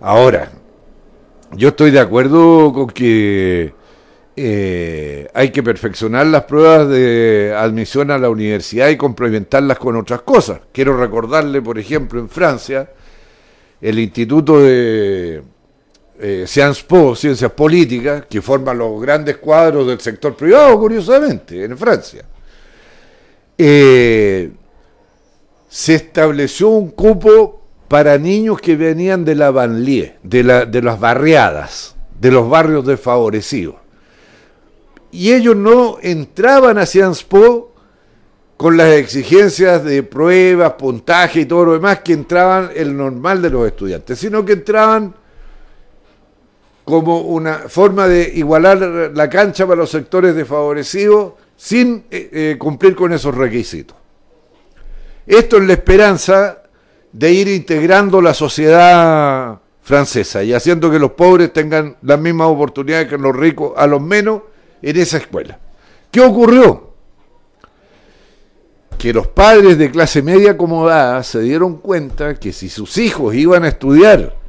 Ahora, 0.00 0.50
yo 1.52 1.68
estoy 1.68 1.90
de 1.90 2.00
acuerdo 2.00 2.72
con 2.72 2.88
que 2.88 3.72
eh, 4.36 5.28
hay 5.34 5.50
que 5.50 5.62
perfeccionar 5.62 6.26
las 6.26 6.44
pruebas 6.44 6.88
de 6.88 7.54
admisión 7.56 8.10
a 8.10 8.18
la 8.18 8.30
universidad 8.30 8.88
y 8.88 8.96
complementarlas 8.96 9.78
con 9.78 9.96
otras 9.96 10.22
cosas. 10.22 10.60
Quiero 10.72 10.96
recordarle, 10.96 11.60
por 11.60 11.78
ejemplo, 11.78 12.20
en 12.20 12.28
Francia, 12.28 12.90
el 13.80 13.98
Instituto 13.98 14.60
de 14.60 15.42
eh, 16.20 16.44
Sciences 16.46 16.82
Po, 16.82 17.16
Ciencias 17.16 17.52
Políticas, 17.52 18.24
que 18.28 18.42
forma 18.42 18.74
los 18.74 19.00
grandes 19.00 19.38
cuadros 19.38 19.86
del 19.86 20.00
sector 20.00 20.34
privado, 20.36 20.78
curiosamente, 20.78 21.64
en 21.64 21.76
Francia. 21.78 22.24
Eh, 23.56 24.50
se 25.68 25.94
estableció 25.94 26.68
un 26.68 26.90
cupo 26.90 27.62
para 27.88 28.18
niños 28.18 28.60
que 28.60 28.76
venían 28.76 29.24
de 29.24 29.34
la 29.34 29.50
banlieue, 29.50 30.16
de, 30.22 30.66
de 30.66 30.82
las 30.82 31.00
barriadas, 31.00 31.96
de 32.20 32.30
los 32.30 32.48
barrios 32.48 32.86
desfavorecidos. 32.86 33.76
Y 35.10 35.32
ellos 35.32 35.56
no 35.56 35.98
entraban 36.02 36.78
a 36.78 36.86
Sciences 36.86 37.24
Po 37.24 37.72
con 38.56 38.76
las 38.76 38.92
exigencias 38.92 39.82
de 39.84 40.02
pruebas, 40.02 40.74
puntaje 40.74 41.40
y 41.40 41.46
todo 41.46 41.64
lo 41.64 41.72
demás 41.72 42.00
que 42.00 42.12
entraban 42.12 42.70
el 42.76 42.94
normal 42.94 43.40
de 43.40 43.48
los 43.48 43.66
estudiantes, 43.66 44.18
sino 44.18 44.44
que 44.44 44.52
entraban 44.52 45.14
como 46.84 47.20
una 47.20 47.68
forma 47.68 48.08
de 48.08 48.32
igualar 48.34 49.12
la 49.14 49.28
cancha 49.28 49.66
para 49.66 49.80
los 49.80 49.90
sectores 49.90 50.34
desfavorecidos 50.34 51.34
sin 51.56 52.04
eh, 52.10 52.30
eh, 52.32 52.56
cumplir 52.58 52.96
con 52.96 53.12
esos 53.12 53.34
requisitos. 53.34 53.96
Esto 55.26 55.58
es 55.58 55.64
la 55.64 55.74
esperanza 55.74 56.62
de 57.12 57.32
ir 57.32 57.48
integrando 57.48 58.20
la 58.22 58.34
sociedad 58.34 59.60
francesa 59.82 60.42
y 60.42 60.52
haciendo 60.52 60.90
que 60.90 60.98
los 60.98 61.12
pobres 61.12 61.52
tengan 61.52 61.96
las 62.02 62.18
mismas 62.18 62.48
oportunidades 62.48 63.08
que 63.08 63.18
los 63.18 63.36
ricos, 63.36 63.72
a 63.76 63.86
los 63.86 64.00
menos, 64.00 64.42
en 64.80 64.96
esa 64.96 65.18
escuela. 65.18 65.58
¿Qué 66.10 66.20
ocurrió? 66.20 66.94
Que 68.98 69.12
los 69.12 69.28
padres 69.28 69.78
de 69.78 69.90
clase 69.90 70.22
media 70.22 70.52
acomodada 70.52 71.22
se 71.22 71.40
dieron 71.40 71.76
cuenta 71.76 72.34
que 72.34 72.52
si 72.52 72.68
sus 72.68 72.98
hijos 72.98 73.34
iban 73.34 73.64
a 73.64 73.68
estudiar 73.68 74.39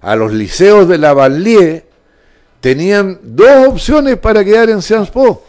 a 0.00 0.16
los 0.16 0.32
liceos 0.32 0.88
de 0.88 0.98
la 0.98 1.12
banlieue, 1.12 1.84
tenían 2.60 3.18
dos 3.22 3.68
opciones 3.68 4.16
para 4.16 4.44
quedar 4.44 4.70
en 4.70 4.82
Sciences 4.82 5.10
Po. 5.10 5.44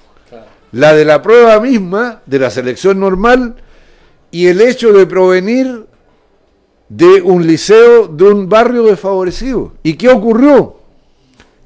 La 0.72 0.94
de 0.94 1.06
la 1.06 1.22
prueba 1.22 1.60
misma, 1.60 2.22
de 2.26 2.40
la 2.40 2.50
selección 2.52 3.00
normal, 3.00 3.56
y 4.32 4.48
el 4.48 4.62
hecho 4.62 4.94
de 4.94 5.08
provenir 5.08 5.86
de 6.90 7.22
un 7.22 7.46
liceo 7.46 8.08
de 8.08 8.24
un 8.24 8.50
barrio 8.50 8.84
desfavorecido. 8.84 9.74
¿Y 9.84 9.94
qué 9.94 10.10
ocurrió? 10.10 10.78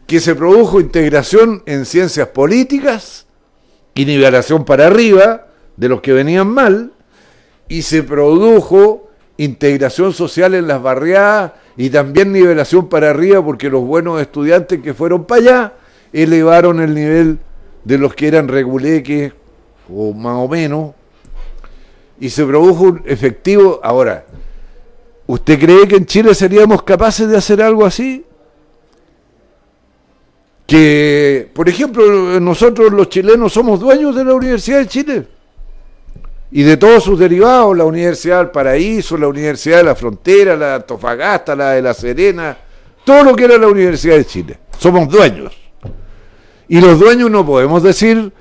Que 0.08 0.20
se 0.20 0.36
produjo 0.36 0.80
integración 0.80 1.64
en 1.66 1.86
ciencias 1.86 2.28
políticas 2.30 3.26
y 3.96 4.06
nivelación 4.06 4.66
para 4.66 4.88
arriba 4.88 5.48
de 5.76 5.90
los 5.90 6.02
que 6.02 6.14
venían 6.14 6.48
mal, 6.48 6.92
y 7.68 7.82
se 7.82 8.04
produjo 8.04 9.10
integración 9.38 10.14
social 10.14 10.54
en 10.54 10.68
las 10.68 10.82
barriadas 10.82 11.54
y 11.76 11.90
también 11.90 12.32
nivelación 12.32 12.88
para 12.88 13.10
arriba 13.10 13.44
porque 13.44 13.70
los 13.70 13.84
buenos 13.84 14.22
estudiantes 14.22 14.82
que 14.82 14.94
fueron 14.94 15.26
para 15.26 15.42
allá 15.42 15.74
elevaron 16.12 16.80
el 16.80 16.94
nivel 16.94 17.40
de 17.84 17.98
los 17.98 18.14
que 18.14 18.28
eran 18.28 18.48
reguleques 18.48 19.34
o 19.90 20.14
más 20.14 20.38
o 20.38 20.48
menos 20.48 20.92
y 22.20 22.30
se 22.30 22.46
produjo 22.46 22.84
un 22.84 23.04
efectivo. 23.06 23.80
Ahora, 23.84 24.26
¿usted 25.26 25.60
cree 25.60 25.88
que 25.88 25.96
en 25.96 26.06
Chile 26.06 26.34
seríamos 26.36 26.84
capaces 26.84 27.28
de 27.28 27.38
hacer 27.38 27.62
algo 27.62 27.86
así? 27.86 28.24
Que, 30.68 31.50
por 31.54 31.68
ejemplo, 31.68 32.40
nosotros 32.40 32.94
los 32.94 33.10
chilenos 33.10 33.52
somos 33.52 33.80
dueños 33.80 34.16
de 34.16 34.24
la 34.24 34.34
Universidad 34.34 34.80
de 34.80 34.88
Chile 34.88 35.28
y 36.56 36.62
de 36.62 36.78
todos 36.78 37.04
sus 37.04 37.18
derivados, 37.18 37.76
la 37.76 37.84
Universidad 37.84 38.38
del 38.38 38.52
Paraíso, 38.52 39.18
la 39.18 39.28
Universidad 39.28 39.78
de 39.78 39.86
la 39.86 39.96
Frontera, 39.96 40.56
la 40.56 40.68
de 40.68 40.74
Antofagasta, 40.76 41.56
la 41.56 41.72
de 41.72 41.82
La 41.82 41.96
Serena, 41.96 42.56
todo 43.04 43.24
lo 43.24 43.36
que 43.36 43.46
era 43.46 43.58
la 43.58 43.68
Universidad 43.68 44.18
de 44.18 44.26
Chile. 44.26 44.60
Somos 44.78 45.10
dueños. 45.10 45.52
Y 46.68 46.80
los 46.80 47.00
dueños 47.00 47.32
no 47.32 47.44
podemos 47.44 47.82
decir 47.82 48.32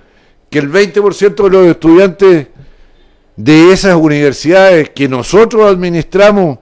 que 0.50 0.59
el 0.59 0.71
20% 0.71 1.42
de 1.42 1.50
los 1.50 1.66
estudiantes 1.66 2.49
de 3.35 3.73
esas 3.73 3.97
universidades 3.97 4.90
que 4.90 5.09
nosotros 5.09 5.64
administramos 5.73 6.59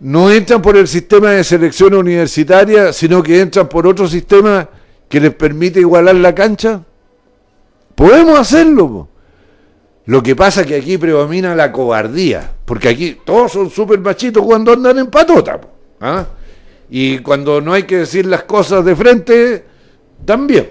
no 0.00 0.30
entran 0.30 0.62
por 0.62 0.78
el 0.78 0.88
sistema 0.88 1.32
de 1.32 1.44
selección 1.44 1.92
universitaria, 1.92 2.94
sino 2.94 3.22
que 3.22 3.38
entran 3.38 3.68
por 3.68 3.86
otro 3.86 4.08
sistema 4.08 4.66
que 5.10 5.20
les 5.20 5.34
permite 5.34 5.80
igualar 5.80 6.14
la 6.14 6.34
cancha? 6.34 6.82
Podemos 7.94 8.38
hacerlo. 8.38 9.11
Lo 10.06 10.22
que 10.22 10.34
pasa 10.34 10.62
es 10.62 10.66
que 10.66 10.76
aquí 10.76 10.98
predomina 10.98 11.54
la 11.54 11.70
cobardía, 11.70 12.50
porque 12.64 12.88
aquí 12.88 13.18
todos 13.24 13.52
son 13.52 13.70
súper 13.70 14.00
machitos 14.00 14.44
cuando 14.44 14.72
andan 14.72 14.98
en 14.98 15.06
patota. 15.06 15.60
¿ah? 16.00 16.26
Y 16.90 17.18
cuando 17.18 17.60
no 17.60 17.72
hay 17.72 17.84
que 17.84 17.98
decir 17.98 18.26
las 18.26 18.42
cosas 18.42 18.84
de 18.84 18.96
frente, 18.96 19.64
también. 20.24 20.70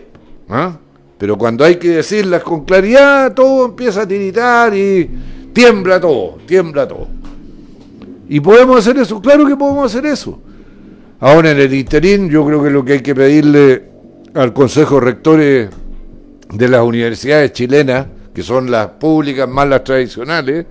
¿ah? 0.50 0.78
Pero 1.18 1.38
cuando 1.38 1.64
hay 1.64 1.76
que 1.76 1.90
decirlas 1.90 2.44
con 2.44 2.66
claridad, 2.66 3.34
todo 3.34 3.66
empieza 3.66 4.02
a 4.02 4.08
tiritar 4.08 4.76
y 4.76 5.10
tiembla 5.54 6.02
todo, 6.02 6.40
tiembla 6.46 6.88
todo. 6.88 7.08
¿Y 8.28 8.40
podemos 8.40 8.80
hacer 8.80 8.98
eso? 8.98 9.22
Claro 9.22 9.46
que 9.46 9.56
podemos 9.56 9.86
hacer 9.86 10.06
eso. 10.06 10.42
Ahora 11.20 11.52
en 11.52 11.60
el 11.60 11.74
interín 11.74 12.30
yo 12.30 12.46
creo 12.46 12.64
que 12.64 12.70
lo 12.70 12.84
que 12.84 12.94
hay 12.94 13.02
que 13.02 13.14
pedirle 13.14 13.84
al 14.34 14.54
Consejo 14.54 15.00
Rector 15.00 15.40
es 15.40 15.70
de 16.52 16.68
las 16.68 16.82
universidades 16.82 17.54
chilenas, 17.54 18.08
que 18.34 18.44
son 18.44 18.72
las 18.72 18.88
públicas 18.88 19.48
más 19.48 19.68
las 19.68 19.84
tradicionales, 19.84 20.66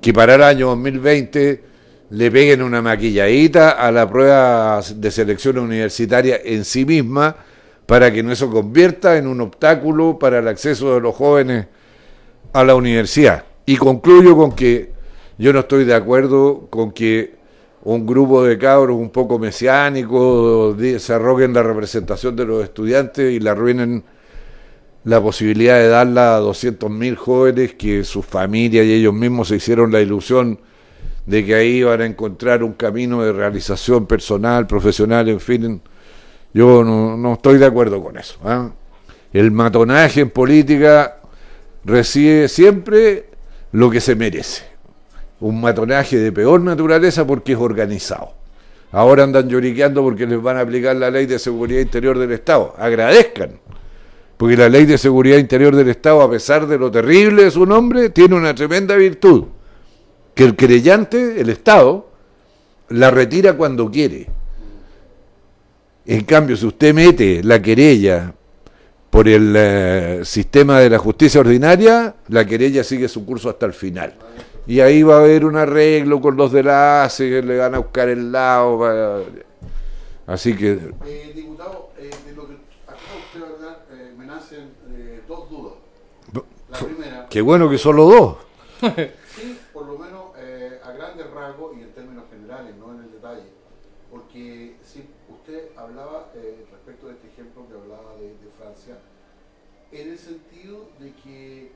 que 0.00 0.12
para 0.12 0.34
el 0.34 0.42
año 0.42 0.68
2020 0.68 1.64
le 2.10 2.30
peguen 2.30 2.62
una 2.62 2.82
maquilladita 2.82 3.70
a 3.70 3.92
la 3.92 4.08
prueba 4.08 4.80
de 4.94 5.10
selección 5.10 5.58
universitaria 5.58 6.40
en 6.42 6.64
sí 6.64 6.84
misma 6.84 7.36
para 7.86 8.12
que 8.12 8.22
no 8.22 8.34
se 8.34 8.46
convierta 8.46 9.16
en 9.16 9.26
un 9.26 9.40
obstáculo 9.40 10.18
para 10.18 10.38
el 10.38 10.48
acceso 10.48 10.94
de 10.94 11.00
los 11.00 11.14
jóvenes 11.14 11.66
a 12.52 12.64
la 12.64 12.74
universidad. 12.74 13.44
Y 13.66 13.76
concluyo 13.76 14.36
con 14.36 14.52
que 14.52 14.92
yo 15.38 15.52
no 15.52 15.60
estoy 15.60 15.84
de 15.84 15.94
acuerdo 15.94 16.66
con 16.70 16.92
que 16.92 17.34
un 17.82 18.06
grupo 18.06 18.44
de 18.44 18.58
cabros 18.58 18.96
un 18.96 19.10
poco 19.10 19.38
mesiánicos 19.38 20.76
se 20.98 21.12
arroguen 21.12 21.52
la 21.54 21.62
representación 21.62 22.36
de 22.36 22.44
los 22.44 22.62
estudiantes 22.62 23.32
y 23.32 23.40
la 23.40 23.52
arruinen 23.52 24.04
la 25.04 25.20
posibilidad 25.20 25.76
de 25.78 25.88
darla 25.88 26.36
a 26.36 26.40
200.000 26.40 27.16
jóvenes 27.16 27.74
que 27.74 28.04
sus 28.04 28.24
familias 28.26 28.84
y 28.84 28.92
ellos 28.92 29.14
mismos 29.14 29.48
se 29.48 29.56
hicieron 29.56 29.92
la 29.92 30.00
ilusión 30.00 30.58
de 31.26 31.44
que 31.44 31.54
ahí 31.54 31.78
iban 31.78 32.00
a 32.00 32.06
encontrar 32.06 32.62
un 32.62 32.74
camino 32.74 33.22
de 33.22 33.32
realización 33.32 34.06
personal, 34.06 34.66
profesional, 34.66 35.28
en 35.28 35.40
fin. 35.40 35.80
Yo 36.52 36.84
no, 36.84 37.34
estoy 37.34 37.58
de 37.58 37.66
acuerdo 37.66 38.02
con 38.02 38.18
eso. 38.18 38.38
¿ah? 38.44 38.70
El 39.32 39.50
matonaje 39.52 40.22
en 40.22 40.30
política 40.30 41.18
recibe 41.84 42.48
siempre 42.48 43.26
lo 43.72 43.90
que 43.90 44.00
se 44.00 44.16
merece. 44.16 44.64
Un 45.38 45.60
matonaje 45.60 46.18
de 46.18 46.32
peor 46.32 46.60
naturaleza 46.60 47.26
porque 47.26 47.52
es 47.52 47.58
organizado. 47.58 48.34
Ahora 48.92 49.22
andan 49.22 49.48
lloriqueando 49.48 50.02
porque 50.02 50.26
les 50.26 50.42
van 50.42 50.56
a 50.56 50.60
aplicar 50.60 50.96
la 50.96 51.10
ley 51.10 51.26
de 51.26 51.38
seguridad 51.38 51.80
interior 51.80 52.18
del 52.18 52.32
Estado. 52.32 52.74
Agradezcan 52.76 53.52
porque 54.40 54.56
la 54.56 54.70
ley 54.70 54.86
de 54.86 54.96
seguridad 54.96 55.36
interior 55.36 55.76
del 55.76 55.90
Estado, 55.90 56.22
a 56.22 56.30
pesar 56.30 56.66
de 56.66 56.78
lo 56.78 56.90
terrible 56.90 57.44
de 57.44 57.50
su 57.50 57.66
nombre, 57.66 58.08
tiene 58.08 58.36
una 58.36 58.54
tremenda 58.54 58.96
virtud, 58.96 59.44
que 60.34 60.44
el 60.44 60.56
creyente, 60.56 61.38
el 61.38 61.50
Estado, 61.50 62.08
la 62.88 63.10
retira 63.10 63.52
cuando 63.54 63.90
quiere. 63.90 64.28
En 66.06 66.24
cambio, 66.24 66.56
si 66.56 66.64
usted 66.64 66.94
mete 66.94 67.42
la 67.44 67.60
querella 67.60 68.32
por 69.10 69.28
el 69.28 69.54
eh, 69.54 70.20
sistema 70.24 70.80
de 70.80 70.88
la 70.88 70.98
justicia 70.98 71.42
ordinaria, 71.42 72.14
la 72.28 72.46
querella 72.46 72.82
sigue 72.82 73.08
su 73.08 73.26
curso 73.26 73.50
hasta 73.50 73.66
el 73.66 73.74
final. 73.74 74.14
Y 74.66 74.80
ahí 74.80 75.02
va 75.02 75.16
a 75.16 75.20
haber 75.20 75.44
un 75.44 75.56
arreglo 75.56 76.18
con 76.20 76.36
los 76.36 76.50
de 76.50 76.62
la 76.62 77.04
ACE, 77.04 77.28
que 77.28 77.42
le 77.42 77.58
van 77.58 77.74
a 77.74 77.78
buscar 77.78 78.08
el 78.08 78.32
lado. 78.32 79.26
Así 80.26 80.56
que... 80.56 80.78
Eh, 81.06 81.32
diputado, 81.34 81.90
eh, 81.98 82.08
de 82.24 82.34
lo 82.34 82.46
que 82.46 82.54
acaba 82.86 82.98
usted 83.18 83.42
hablar, 83.42 83.84
me 84.16 84.26
nacen 84.26 84.70
dos 85.26 85.50
dudas. 85.50 85.74
La 86.70 86.78
primera... 86.78 87.19
Qué 87.30 87.40
bueno 87.40 87.70
que 87.70 87.78
solo 87.78 88.04
dos. 88.06 88.36
sí, 89.36 89.58
por 89.72 89.86
lo 89.86 89.98
menos 89.98 90.30
a 90.84 90.92
grandes 90.92 91.30
rasgos 91.30 91.76
y 91.76 91.82
en 91.82 91.92
términos 91.92 92.24
generales, 92.30 92.74
no 92.76 92.92
en 92.92 93.04
el 93.04 93.12
detalle. 93.12 93.44
Porque 94.10 94.76
si 94.82 95.04
usted 95.28 95.70
hablaba 95.76 96.32
respecto 96.70 97.06
de 97.06 97.12
este 97.12 97.28
ejemplo 97.28 97.66
que 97.68 97.74
hablaba 97.74 98.16
de, 98.16 98.28
de 98.30 98.50
Francia, 98.58 98.98
en 99.92 100.10
el 100.10 100.18
sentido 100.18 100.88
de 100.98 101.12
que 101.14 101.72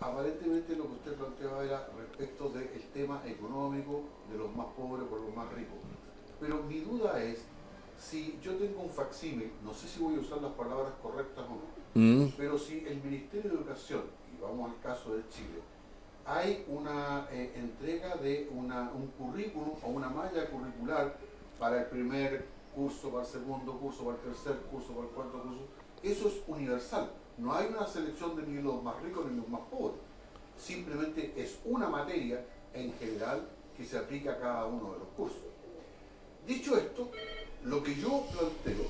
aparentemente 0.00 0.76
lo 0.76 0.84
que 0.84 0.92
usted 0.92 1.14
planteaba 1.14 1.64
era 1.64 1.88
respecto 1.98 2.50
del 2.50 2.68
tema 2.92 3.22
económico 3.26 4.02
de 4.30 4.38
los 4.38 4.54
más 4.54 4.66
pobres 4.76 5.06
por 5.08 5.20
los 5.20 5.34
más 5.34 5.50
ricos. 5.54 5.78
Pero 6.40 6.62
mi 6.62 6.80
duda 6.80 7.22
es, 7.22 7.44
si 7.98 8.38
yo 8.42 8.54
tengo 8.56 8.82
un 8.82 8.90
facsímil, 8.90 9.50
no 9.64 9.72
sé 9.72 9.88
si 9.88 10.00
voy 10.02 10.16
a 10.16 10.20
usar 10.20 10.42
las 10.42 10.52
palabras 10.52 10.92
correctas 11.02 11.44
o 11.46 11.50
no, 11.54 11.78
Mm. 11.94 12.32
pero 12.36 12.58
si 12.58 12.84
el 12.86 13.02
Ministerio 13.02 13.50
de 13.50 13.56
Educación, 13.56 14.02
vamos 14.40 14.70
al 14.70 14.80
caso 14.80 15.14
de 15.14 15.28
Chile, 15.28 15.60
hay 16.24 16.64
una 16.68 17.26
eh, 17.30 17.52
entrega 17.56 18.16
de 18.16 18.48
un 18.52 19.06
currículum 19.18 19.74
o 19.82 19.88
una 19.88 20.10
malla 20.10 20.46
curricular 20.50 21.16
para 21.58 21.80
el 21.80 21.86
primer 21.86 22.46
curso, 22.74 23.10
para 23.10 23.24
el 23.24 23.28
segundo 23.28 23.78
curso, 23.78 24.04
para 24.04 24.18
el 24.18 24.22
tercer 24.22 24.56
curso, 24.70 24.92
para 24.92 25.08
el 25.08 25.14
cuarto 25.14 25.42
curso, 25.42 25.66
eso 26.02 26.28
es 26.28 26.34
universal. 26.46 27.10
No 27.38 27.54
hay 27.54 27.68
una 27.68 27.86
selección 27.86 28.36
de 28.36 28.42
ni 28.42 28.60
los 28.60 28.82
más 28.82 29.00
ricos 29.02 29.30
ni 29.30 29.36
los 29.36 29.48
más 29.48 29.62
pobres. 29.70 30.00
Simplemente 30.56 31.32
es 31.36 31.58
una 31.64 31.88
materia 31.88 32.44
en 32.74 32.92
general 32.94 33.48
que 33.76 33.84
se 33.84 33.96
aplica 33.96 34.32
a 34.32 34.38
cada 34.38 34.66
uno 34.66 34.92
de 34.92 34.98
los 34.98 35.08
cursos. 35.16 35.38
Dicho 36.46 36.76
esto, 36.76 37.10
lo 37.64 37.82
que 37.82 37.94
yo 37.94 38.26
planteo 38.32 38.86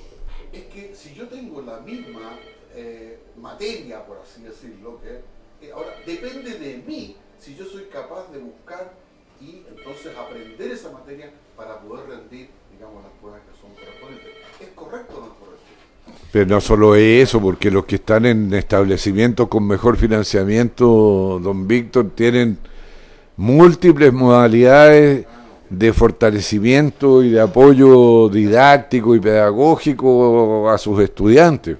es 0.52 0.64
que 0.64 0.94
si 0.94 1.14
yo 1.14 1.28
tengo 1.28 1.60
la 1.60 1.80
misma 1.80 2.38
eh, 2.74 3.18
materia, 3.36 4.04
por 4.06 4.18
así 4.18 4.42
decirlo, 4.42 5.00
que 5.00 5.16
eh, 5.16 5.22
ahora 5.72 5.94
depende 6.06 6.58
de 6.58 6.82
mí 6.86 7.16
si 7.38 7.54
yo 7.54 7.64
soy 7.64 7.84
capaz 7.84 8.30
de 8.32 8.38
buscar 8.38 8.92
y 9.40 9.62
entonces 9.68 10.12
aprender 10.16 10.70
esa 10.72 10.90
materia 10.90 11.30
para 11.56 11.80
poder 11.80 12.06
rendir, 12.08 12.48
digamos, 12.72 13.02
las 13.02 13.12
pruebas 13.20 13.40
que 13.42 13.60
son 13.60 13.70
correspondientes. 13.74 14.32
¿Es 14.60 14.68
correcto 14.74 15.16
o 15.16 15.20
no 15.20 15.26
es 15.26 15.32
correcto? 15.32 16.18
Pero 16.32 16.46
no 16.46 16.60
solo 16.60 16.94
eso, 16.94 17.40
porque 17.40 17.70
los 17.70 17.84
que 17.84 17.96
están 17.96 18.26
en 18.26 18.52
establecimientos 18.54 19.48
con 19.48 19.66
mejor 19.66 19.96
financiamiento, 19.96 21.40
don 21.42 21.68
Víctor, 21.68 22.10
tienen 22.14 22.58
múltiples 23.36 24.12
modalidades 24.12 25.26
de 25.70 25.92
fortalecimiento 25.92 27.22
y 27.22 27.30
de 27.30 27.40
apoyo 27.40 28.28
didáctico 28.28 29.14
y 29.14 29.20
pedagógico 29.20 30.68
a 30.70 30.78
sus 30.78 31.00
estudiantes. 31.00 31.76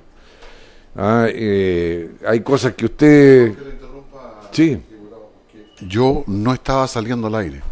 Ah, 0.97 1.27
eh, 1.29 2.11
hay 2.27 2.41
cosas 2.41 2.75
que 2.75 2.87
usted... 2.87 3.55
Que 3.55 3.65
le 3.65 3.71
interrumpa, 3.71 4.41
Sí. 4.51 4.83
Yo 5.87 6.25
no 6.27 6.53
estaba 6.55 6.89
saliendo 6.89 7.29
al 7.29 7.35
aire. 7.37 7.63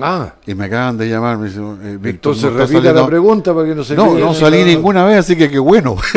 Ah, 0.00 0.34
Y 0.46 0.54
me 0.54 0.66
acaban 0.66 0.96
de 0.98 1.08
llamar, 1.08 1.38
me 1.38 1.48
dicen, 1.48 1.78
eh, 1.82 1.96
Víctor, 1.98 2.34
entonces 2.34 2.44
no 2.44 2.50
repita 2.58 2.78
saliendo- 2.78 3.00
la 3.00 3.06
pregunta 3.06 3.54
para 3.54 3.66
que 3.66 3.74
no 3.74 3.82
se 3.82 3.96
No, 3.96 4.14
no 4.14 4.34
salí 4.34 4.58
la- 4.60 4.66
ninguna 4.66 5.04
vez, 5.06 5.18
así 5.20 5.34
que 5.34 5.50
qué 5.50 5.58
bueno. 5.58 5.96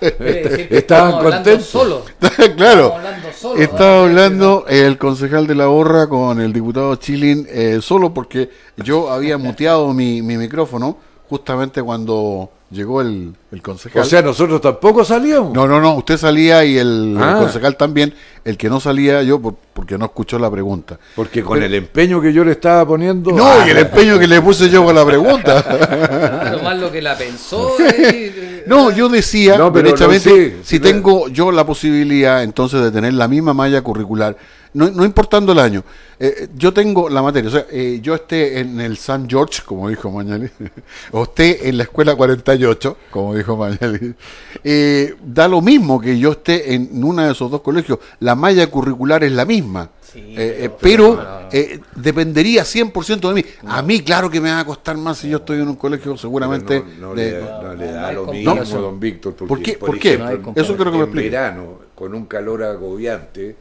Que 0.00 0.66
Estaban 0.70 1.22
contentos. 1.22 1.66
Solo. 1.66 2.02
claro. 2.56 2.94
Estamos 2.94 2.96
hablando 2.96 3.28
solo. 3.38 3.60
Estaba 3.60 4.02
hablando 4.02 4.64
el 4.68 4.98
concejal 4.98 5.46
de 5.46 5.54
la 5.54 5.66
Borra 5.66 6.08
con 6.08 6.40
el 6.40 6.52
diputado 6.52 6.96
Chilin 6.96 7.46
eh, 7.50 7.78
solo 7.82 8.12
porque 8.12 8.50
yo 8.78 9.10
había 9.10 9.38
muteado 9.38 9.92
mi, 9.92 10.22
mi 10.22 10.36
micrófono 10.36 10.96
justamente 11.28 11.82
cuando 11.82 12.50
llegó 12.70 13.00
el, 13.00 13.34
el 13.52 13.62
concejal. 13.62 14.02
O 14.02 14.04
sea, 14.04 14.22
nosotros 14.22 14.60
tampoco 14.60 15.04
salíamos. 15.04 15.52
no, 15.52 15.66
no, 15.66 15.80
no, 15.80 15.94
usted 15.94 16.16
salía 16.16 16.64
y 16.64 16.78
el, 16.78 17.16
el 17.16 17.22
Ah. 17.22 17.36
concejal 17.40 17.76
también. 17.76 18.14
El 18.44 18.56
que 18.56 18.68
no 18.70 18.80
salía 18.80 19.22
yo 19.22 19.38
por- 19.40 19.54
porque 19.74 19.98
no 19.98 20.06
escuchó 20.06 20.38
la 20.38 20.50
pregunta. 20.50 20.98
Porque 21.14 21.42
con 21.42 21.62
el 21.62 21.74
empeño 21.74 22.20
que 22.22 22.32
yo 22.32 22.42
le 22.44 22.52
estaba 22.52 22.86
poniendo... 22.86 23.32
No, 23.32 23.46
Ah, 23.46 23.64
y 23.66 23.70
el 23.70 23.78
empeño 23.78 24.18
que 24.18 24.26
le 24.26 24.40
puse 24.40 24.70
yo 24.70 24.82
con 24.84 24.94
la 24.94 25.04
pregunta. 25.04 25.62
Claro, 25.62 26.62
más 26.62 26.78
lo 26.80 26.90
que 26.90 27.02
la 27.02 27.16
pensó. 27.18 27.74
eh, 27.80 28.39
No, 28.70 28.90
yo 28.90 29.08
decía, 29.08 29.58
No, 29.58 29.72
pero 29.72 29.86
derechamente, 29.88 30.30
no, 30.30 30.36
sí, 30.36 30.52
si 30.62 30.76
sí, 30.76 30.80
tengo 30.80 31.28
yo 31.28 31.50
la 31.52 31.66
posibilidad 31.66 32.42
entonces 32.42 32.80
de 32.82 32.90
tener 32.90 33.12
la 33.14 33.26
misma 33.28 33.52
malla 33.52 33.82
curricular, 33.82 34.36
no, 34.72 34.88
no 34.90 35.04
importando 35.04 35.50
el 35.50 35.58
año, 35.58 35.82
eh, 36.20 36.46
yo 36.54 36.72
tengo 36.72 37.08
la 37.08 37.20
materia, 37.22 37.48
o 37.48 37.52
sea, 37.52 37.66
eh, 37.72 37.98
yo 38.00 38.14
esté 38.14 38.60
en 38.60 38.80
el 38.80 38.96
San 38.96 39.28
George, 39.28 39.62
como 39.66 39.88
dijo 39.88 40.08
Mañali, 40.10 40.48
o 41.10 41.24
esté 41.24 41.68
en 41.68 41.76
la 41.78 41.82
escuela 41.82 42.14
48, 42.14 42.96
como 43.10 43.34
dijo 43.34 43.56
Mañali, 43.56 44.14
eh, 44.62 45.16
da 45.24 45.48
lo 45.48 45.60
mismo 45.60 46.00
que 46.00 46.16
yo 46.18 46.30
esté 46.30 46.72
en 46.74 47.02
uno 47.04 47.22
de 47.24 47.32
esos 47.32 47.50
dos 47.50 47.62
colegios, 47.62 47.98
la 48.20 48.36
malla 48.36 48.66
curricular 48.68 49.24
es 49.24 49.32
la 49.32 49.44
misma. 49.44 49.90
Sí, 50.12 50.20
Eh, 50.36 50.64
eh, 50.64 50.70
pero- 50.80 51.16
pero 51.16 51.39
eh, 51.52 51.80
dependería 51.94 52.62
100% 52.64 53.28
de 53.28 53.34
mí. 53.34 53.44
A 53.66 53.82
mí, 53.82 54.00
claro 54.00 54.30
que 54.30 54.40
me 54.40 54.50
va 54.50 54.60
a 54.60 54.64
costar 54.64 54.96
más 54.96 55.18
si 55.18 55.28
yo 55.28 55.38
estoy 55.38 55.60
en 55.60 55.68
un 55.68 55.76
colegio 55.76 56.16
seguramente 56.16 56.82
no, 57.00 57.08
no 57.08 57.14
de- 57.14 57.30
le, 57.32 57.40
no 57.40 57.74
le 57.74 57.92
da 57.92 58.12
lo 58.12 58.26
mismo, 58.26 58.54
don 58.64 58.98
Víctor. 59.00 59.34
Porque, 59.34 59.46
¿Por 59.48 59.60
qué? 59.62 59.72
por 59.78 59.88
¿Por 59.88 60.54
qué? 60.54 60.60
Eso 60.60 60.76
quiero 60.76 60.90
que 60.92 60.98
me 60.98 61.04
en 61.04 61.08
explique. 61.08 61.30
verano, 61.30 61.78
con 61.94 62.14
un 62.14 62.26
calor 62.26 62.62
agobiante, 62.64 63.56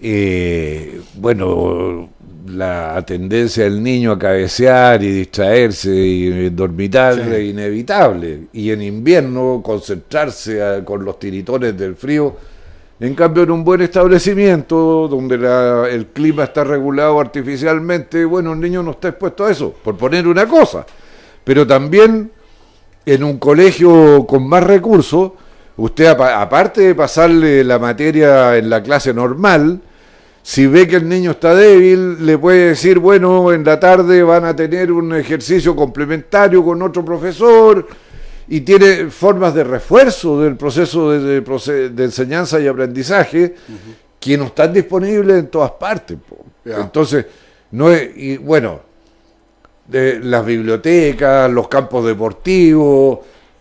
eh, 0.00 1.00
bueno, 1.14 2.10
la 2.48 3.02
tendencia 3.06 3.64
del 3.64 3.82
niño 3.82 4.12
a 4.12 4.18
cabecear 4.18 5.02
y 5.02 5.08
distraerse 5.10 5.90
y 5.94 6.50
dormitar 6.50 7.14
Sí. 7.14 7.20
es 7.32 7.44
inevitable. 7.50 8.40
Y 8.52 8.70
en 8.70 8.82
invierno 8.82 9.62
concentrarse 9.64 10.62
a- 10.62 10.84
con 10.84 11.04
los 11.04 11.18
tiritones 11.18 11.76
del 11.78 11.96
frío. 11.96 12.36
En 13.00 13.14
cambio, 13.14 13.42
en 13.42 13.50
un 13.50 13.64
buen 13.64 13.80
establecimiento 13.80 15.08
donde 15.08 15.36
la- 15.36 15.88
el 15.90 16.06
clima 16.06 16.44
está 16.44 16.62
regulado 16.62 17.18
artificialmente, 17.20 18.24
bueno, 18.24 18.52
el 18.52 18.60
niño 18.60 18.82
no 18.82 18.92
está 18.92 19.08
expuesto 19.08 19.44
a 19.44 19.50
eso, 19.50 19.74
por 19.82 19.96
poner 19.96 20.28
una 20.28 20.46
cosa. 20.46 20.86
Pero 21.42 21.66
también 21.66 22.30
en 23.04 23.24
un 23.24 23.38
colegio 23.38 24.24
con 24.26 24.48
más 24.48 24.62
recursos, 24.64 25.32
usted 25.76 26.06
apa- 26.06 26.40
aparte 26.40 26.82
de 26.82 26.94
pasarle 26.94 27.64
la 27.64 27.78
materia 27.80 28.56
en 28.56 28.70
la 28.70 28.80
clase 28.82 29.12
normal, 29.12 29.80
si 30.42 30.66
ve 30.66 30.86
que 30.86 30.96
el 30.96 31.08
niño 31.08 31.32
está 31.32 31.54
débil, 31.54 32.24
le 32.24 32.38
puede 32.38 32.68
decir, 32.68 32.98
bueno, 33.00 33.52
en 33.52 33.64
la 33.64 33.80
tarde 33.80 34.22
van 34.22 34.44
a 34.44 34.54
tener 34.54 34.92
un 34.92 35.14
ejercicio 35.14 35.74
complementario 35.74 36.62
con 36.62 36.80
otro 36.80 37.04
profesor 37.04 37.86
y 38.48 38.60
tiene 38.60 39.10
formas 39.10 39.54
de 39.54 39.64
refuerzo 39.64 40.40
del 40.40 40.56
proceso 40.56 41.10
de, 41.10 41.40
de, 41.40 42.04
enseñanza 42.04 42.60
y 42.60 42.66
aprendizaje 42.66 43.54
que 44.20 44.38
no 44.38 44.44
están 44.44 44.72
disponibles 44.72 45.38
en 45.38 45.46
todas 45.48 45.72
partes. 45.72 46.18
Entonces, 46.64 47.26
no 47.72 47.90
es, 47.90 48.16
y 48.16 48.36
bueno, 48.36 48.80
de 49.86 50.20
las 50.20 50.44
bibliotecas, 50.44 51.50
los 51.50 51.68
campos 51.68 52.04
deportivos, 52.06 53.18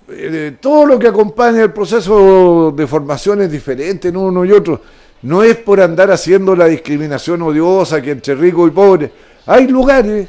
eh, 0.10 0.58
todo 0.60 0.86
lo 0.86 1.00
que 1.00 1.08
acompaña 1.08 1.64
el 1.64 1.72
proceso 1.72 2.74
de 2.76 2.88
formación 2.88 3.42
es 3.42 3.52
diferente 3.52 4.10
en 4.10 4.18
uno 4.18 4.44
y 4.46 4.52
otro. 4.52 4.82
No 5.24 5.44
es 5.44 5.56
por 5.56 5.80
andar 5.80 6.12
haciendo 6.12 6.56
la 6.56 6.66
discriminación 6.66 7.42
odiosa 7.42 8.02
que 8.02 8.12
entre 8.12 8.36
ricos 8.36 8.68
y 8.68 8.72
pobres. 8.72 9.12
Hay 9.46 9.68
lugares 9.68 10.28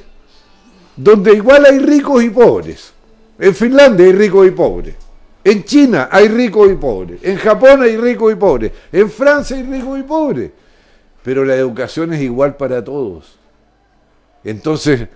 donde 0.96 1.34
igual 1.34 1.66
hay 1.66 1.78
ricos 1.80 2.22
y 2.22 2.30
pobres. 2.30 2.93
En 3.38 3.54
Finlandia 3.54 4.06
hay 4.06 4.12
ricos 4.12 4.46
y 4.46 4.50
pobres. 4.50 4.94
En 5.42 5.64
China 5.64 6.08
hay 6.10 6.28
ricos 6.28 6.70
y 6.70 6.74
pobres. 6.74 7.20
En 7.22 7.36
Japón 7.36 7.82
hay 7.82 7.96
ricos 7.96 8.32
y 8.32 8.36
pobres. 8.36 8.72
En 8.90 9.10
Francia 9.10 9.56
hay 9.56 9.62
ricos 9.64 9.98
y 9.98 10.02
pobres. 10.02 10.50
Pero 11.22 11.44
la 11.44 11.54
educación 11.54 12.12
es 12.12 12.22
igual 12.22 12.56
para 12.56 12.82
todos. 12.82 13.38
Entonces, 14.42 15.08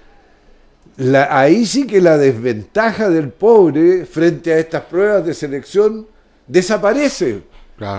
ahí 1.31 1.65
sí 1.65 1.87
que 1.87 2.01
la 2.01 2.19
desventaja 2.19 3.09
del 3.09 3.31
pobre 3.31 4.05
frente 4.05 4.53
a 4.53 4.59
estas 4.59 4.83
pruebas 4.83 5.25
de 5.25 5.35
selección 5.35 6.07
desaparece. 6.47 7.43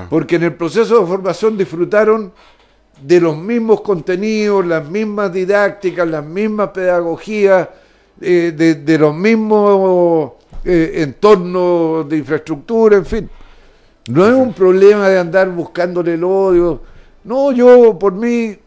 Porque 0.09 0.35
en 0.35 0.43
el 0.43 0.53
proceso 0.55 0.99
de 0.99 1.07
formación 1.07 1.57
disfrutaron 1.57 2.33
de 3.01 3.21
los 3.21 3.37
mismos 3.37 3.81
contenidos, 3.81 4.65
las 4.65 4.85
mismas 4.87 5.31
didácticas, 5.31 6.07
las 6.07 6.25
mismas 6.25 6.69
pedagogías, 6.71 7.69
eh, 8.21 8.81
de, 8.85 8.97
los 8.97 9.15
mismos 9.15 10.33
eh, 10.65 10.93
entornos 10.97 12.07
de 12.09 12.17
infraestructura, 12.17 12.97
en 12.97 13.05
fin. 13.05 13.29
No 14.09 14.25
es 14.25 14.33
un 14.33 14.53
problema 14.53 15.07
de 15.07 15.19
andar 15.19 15.49
buscándole 15.49 16.15
el 16.15 16.23
odio. 16.23 16.81
No, 17.23 17.51
yo 17.51 17.97
por 17.99 18.13
mí, 18.13 18.57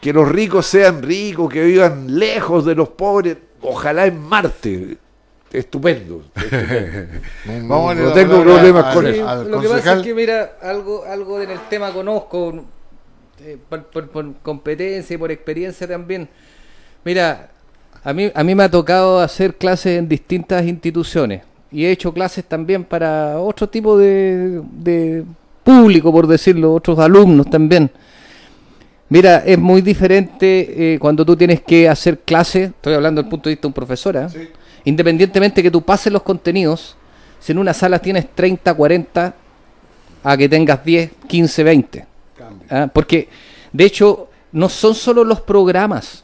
que 0.00 0.12
los 0.12 0.28
ricos 0.28 0.66
sean 0.66 1.02
ricos, 1.02 1.52
que 1.52 1.62
vivan 1.64 2.18
lejos 2.18 2.64
de 2.64 2.74
los 2.74 2.88
pobres, 2.90 3.36
ojalá 3.60 4.06
en 4.06 4.20
Marte. 4.20 4.98
Estupendo. 5.52 6.24
no, 7.62 8.12
tengo 8.12 8.42
problemas 8.42 8.92
con 8.92 9.06
eso. 9.06 9.44
Lo 9.44 9.60
que 9.60 9.68
pasa 9.68 9.94
es 9.94 10.02
que, 10.02 10.12
mira, 10.12 10.56
algo, 10.60 11.04
algo 11.04 11.40
en 11.40 11.50
el 11.50 11.60
tema 11.68 11.92
conozco, 11.92 12.64
eh, 13.40 13.56
por, 13.68 14.40
competencia 14.42 15.14
y 15.14 15.16
por 15.16 15.30
experiencia 15.30 15.86
también. 15.86 16.28
Mira, 17.04 17.50
a 18.04 18.12
mí, 18.12 18.30
a 18.34 18.44
mí 18.44 18.54
me 18.54 18.62
ha 18.62 18.70
tocado 18.70 19.18
hacer 19.18 19.56
clases 19.56 19.98
en 19.98 20.08
distintas 20.08 20.64
instituciones 20.66 21.42
y 21.72 21.84
he 21.84 21.90
hecho 21.90 22.12
clases 22.12 22.44
también 22.44 22.84
para 22.84 23.40
otro 23.40 23.68
tipo 23.68 23.98
de, 23.98 24.62
de 24.72 25.24
público, 25.64 26.12
por 26.12 26.26
decirlo, 26.26 26.72
otros 26.74 26.98
alumnos 26.98 27.50
también. 27.50 27.90
Mira, 29.08 29.38
es 29.38 29.58
muy 29.58 29.82
diferente 29.82 30.94
eh, 30.94 30.98
cuando 30.98 31.24
tú 31.24 31.36
tienes 31.36 31.62
que 31.62 31.88
hacer 31.88 32.20
clases, 32.20 32.70
estoy 32.70 32.94
hablando 32.94 33.20
desde 33.20 33.26
el 33.26 33.30
punto 33.30 33.48
de 33.48 33.54
vista 33.54 33.62
de 33.62 33.68
un 33.68 33.72
profesor, 33.74 34.16
¿eh? 34.16 34.50
independientemente 34.84 35.62
que 35.62 35.70
tú 35.70 35.82
pases 35.82 36.12
los 36.12 36.22
contenidos, 36.22 36.96
si 37.40 37.52
en 37.52 37.58
una 37.58 37.74
sala 37.74 37.98
tienes 37.98 38.32
30, 38.34 38.72
40, 38.72 39.34
a 40.24 40.36
que 40.36 40.48
tengas 40.48 40.84
10, 40.84 41.10
15, 41.26 41.62
20. 41.62 42.06
¿Ah? 42.70 42.88
Porque, 42.92 43.28
de 43.72 43.84
hecho, 43.84 44.28
no 44.52 44.68
son 44.68 44.94
solo 44.94 45.22
los 45.22 45.40
programas, 45.40 46.23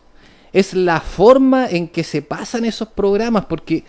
es 0.52 0.74
la 0.74 1.00
forma 1.00 1.68
en 1.68 1.88
que 1.88 2.04
se 2.04 2.22
pasan 2.22 2.64
esos 2.64 2.88
programas, 2.88 3.44
porque, 3.46 3.84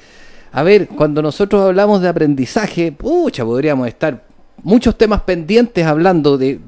a 0.52 0.64
ver, 0.64 0.88
cuando 0.88 1.22
nosotros 1.22 1.62
hablamos 1.64 2.02
de 2.02 2.10
aprendizaje, 2.10 2.92
pucha, 2.92 3.44
podríamos 3.44 3.88
estar 3.88 4.24
muchos 4.64 4.98
temas 4.98 5.22
pendientes 5.22 5.86
hablando 5.86 6.38
de, 6.38 6.60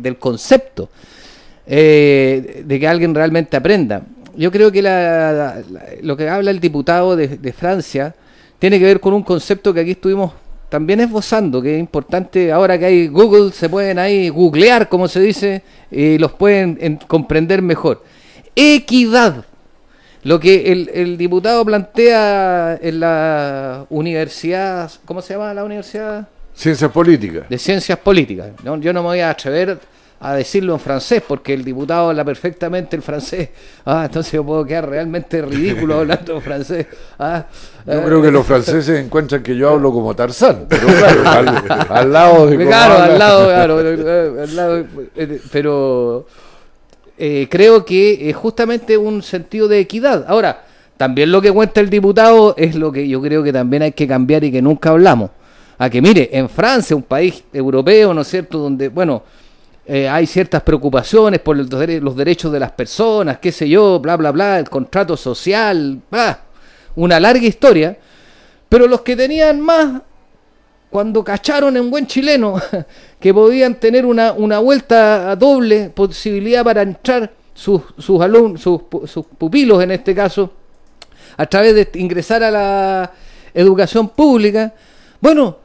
del 0.00 0.18
concepto, 0.18 0.88
eh, 1.66 2.62
de 2.64 2.80
que 2.80 2.88
alguien 2.88 3.14
realmente 3.14 3.56
aprenda. 3.56 4.02
Yo 4.36 4.50
creo 4.50 4.72
que 4.72 4.82
lo 6.02 6.16
que 6.16 6.28
habla 6.28 6.50
el 6.50 6.58
diputado 6.60 7.16
de 7.16 7.52
Francia 7.52 8.14
tiene 8.58 8.78
que 8.78 8.84
ver 8.84 9.00
con 9.00 9.14
un 9.14 9.22
concepto 9.22 9.72
que 9.72 9.80
aquí 9.80 9.92
estuvimos 9.92 10.32
también 10.74 10.98
esbozando, 10.98 11.62
que 11.62 11.74
es 11.74 11.78
importante, 11.78 12.50
ahora 12.50 12.76
que 12.76 12.86
hay 12.86 13.06
Google, 13.06 13.52
se 13.52 13.68
pueden 13.68 13.96
ahí 13.96 14.28
googlear, 14.28 14.88
como 14.88 15.06
se 15.06 15.20
dice, 15.20 15.62
y 15.88 16.18
los 16.18 16.32
pueden 16.32 16.98
comprender 17.06 17.62
mejor. 17.62 18.02
Equidad. 18.56 19.44
Lo 20.22 20.40
que 20.40 20.72
el, 20.94 21.18
diputado 21.18 21.64
plantea 21.64 22.78
en 22.80 23.00
la 23.00 23.84
universidad, 23.90 24.90
¿cómo 25.04 25.20
se 25.20 25.34
llama 25.34 25.52
la 25.52 25.64
universidad? 25.64 26.28
Ciencias 26.54 26.90
políticas. 26.90 27.48
De 27.48 27.58
ciencias 27.58 27.98
políticas. 27.98 28.52
yo 28.62 28.92
no 28.92 29.02
me 29.02 29.08
voy 29.08 29.20
a 29.20 29.30
atrever 29.30 29.78
a 30.20 30.34
decirlo 30.34 30.72
en 30.72 30.80
francés, 30.80 31.22
porque 31.26 31.52
el 31.52 31.62
diputado 31.62 32.08
habla 32.08 32.24
perfectamente 32.24 32.96
el 32.96 33.02
francés. 33.02 33.50
Ah, 33.84 34.04
entonces 34.06 34.32
yo 34.32 34.42
puedo 34.42 34.64
quedar 34.64 34.88
realmente 34.88 35.42
ridículo 35.42 35.96
hablando 35.98 36.40
francés. 36.40 36.86
Ah, 37.18 37.44
yo 37.86 38.02
creo 38.02 38.22
que 38.22 38.30
los 38.30 38.46
franceses 38.46 39.04
encuentran 39.04 39.42
que 39.42 39.54
yo 39.54 39.68
hablo 39.68 39.92
como 39.92 40.16
Tarzán, 40.16 40.64
pero 40.66 40.86
claro, 40.86 41.52
al, 41.90 42.10
lado 42.10 42.46
de... 42.46 42.64
Claro, 42.64 43.02
al 43.02 43.18
lado, 43.18 43.46
claro, 43.48 43.78
al 43.78 44.56
lado, 44.56 44.86
eh, 45.16 45.40
pero 45.52 46.26
eh, 47.16 47.46
creo 47.50 47.84
que 47.84 48.28
es 48.28 48.36
justamente 48.36 48.96
un 48.96 49.22
sentido 49.22 49.68
de 49.68 49.78
equidad. 49.80 50.24
Ahora, 50.28 50.64
también 50.96 51.32
lo 51.32 51.40
que 51.42 51.52
cuenta 51.52 51.80
el 51.80 51.90
diputado 51.90 52.54
es 52.56 52.74
lo 52.74 52.92
que 52.92 53.06
yo 53.08 53.20
creo 53.20 53.42
que 53.42 53.52
también 53.52 53.82
hay 53.82 53.92
que 53.92 54.06
cambiar 54.06 54.44
y 54.44 54.52
que 54.52 54.62
nunca 54.62 54.90
hablamos. 54.90 55.30
A 55.78 55.90
que 55.90 56.00
mire, 56.00 56.30
en 56.32 56.48
Francia, 56.48 56.94
un 56.94 57.02
país 57.02 57.42
europeo, 57.52 58.14
¿no 58.14 58.20
es 58.20 58.28
cierto?, 58.28 58.58
donde, 58.58 58.88
bueno, 58.88 59.22
eh, 59.86 60.08
hay 60.08 60.26
ciertas 60.26 60.62
preocupaciones 60.62 61.40
por 61.40 61.56
los, 61.56 62.16
derechos 62.16 62.50
de 62.50 62.58
las 62.58 62.72
personas, 62.72 63.38
qué 63.38 63.52
sé 63.52 63.68
yo, 63.68 64.00
bla, 64.00 64.16
bla, 64.16 64.30
bla, 64.30 64.58
el 64.58 64.70
contrato 64.70 65.16
social, 65.16 66.00
una 66.94 67.20
larga 67.20 67.46
historia, 67.46 67.98
pero 68.68 68.86
los 68.86 69.02
que 69.02 69.14
tenían 69.14 69.60
más, 69.60 70.00
cuando 70.88 71.22
cacharon 71.22 71.76
en 71.76 71.90
buen 71.90 72.06
chileno, 72.06 72.54
que 73.24 73.32
podían 73.32 73.76
tener 73.76 74.04
una, 74.04 74.34
una 74.34 74.58
vuelta 74.58 75.30
a 75.30 75.34
doble 75.34 75.88
posibilidad 75.88 76.62
para 76.62 76.82
entrar 76.82 77.32
sus, 77.54 77.80
sus 77.96 78.20
alumnos, 78.20 78.60
sus, 78.60 78.82
sus 79.06 79.24
pupilos 79.24 79.82
en 79.82 79.92
este 79.92 80.14
caso, 80.14 80.52
a 81.34 81.46
través 81.46 81.74
de 81.74 81.88
ingresar 81.98 82.42
a 82.42 82.50
la 82.50 83.10
educación 83.54 84.10
pública, 84.10 84.74
bueno, 85.22 85.56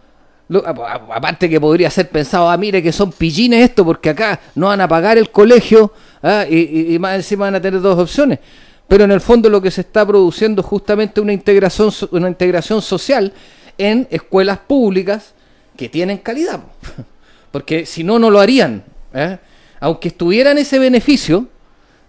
aparte 1.14 1.50
que 1.50 1.60
podría 1.60 1.90
ser 1.90 2.08
pensado, 2.08 2.50
ah, 2.50 2.56
mire 2.56 2.82
que 2.82 2.94
son 2.94 3.12
pillines 3.12 3.62
esto, 3.62 3.84
porque 3.84 4.12
acá 4.12 4.40
no 4.56 4.68
van 4.68 4.80
a 4.80 4.88
pagar 4.88 5.18
el 5.18 5.30
colegio 5.30 5.92
ah, 6.24 6.46
y, 6.50 6.98
más 6.98 7.18
encima 7.18 7.48
van 7.48 7.56
a 7.56 7.62
tener 7.62 7.82
dos 7.82 8.00
opciones. 8.00 8.40
Pero 8.88 9.04
en 9.04 9.12
el 9.12 9.20
fondo 9.20 9.50
lo 9.50 9.62
que 9.62 9.70
se 9.70 9.82
está 9.82 10.08
produciendo 10.08 10.62
es 10.62 10.66
justamente 10.66 11.20
una 11.20 11.34
integración, 11.34 11.92
una 12.12 12.30
integración 12.30 12.82
social 12.82 13.34
en 13.78 14.08
escuelas 14.10 14.60
públicas 14.60 15.34
que 15.76 15.90
tienen 15.90 16.20
calidad. 16.20 16.62
Porque 17.52 17.86
si 17.86 18.04
no, 18.04 18.20
no 18.20 18.30
lo 18.30 18.40
harían. 18.40 18.84
¿eh? 19.14 19.38
Aunque 19.80 20.10
estuvieran 20.10 20.58
ese 20.58 20.80
beneficio, 20.80 21.48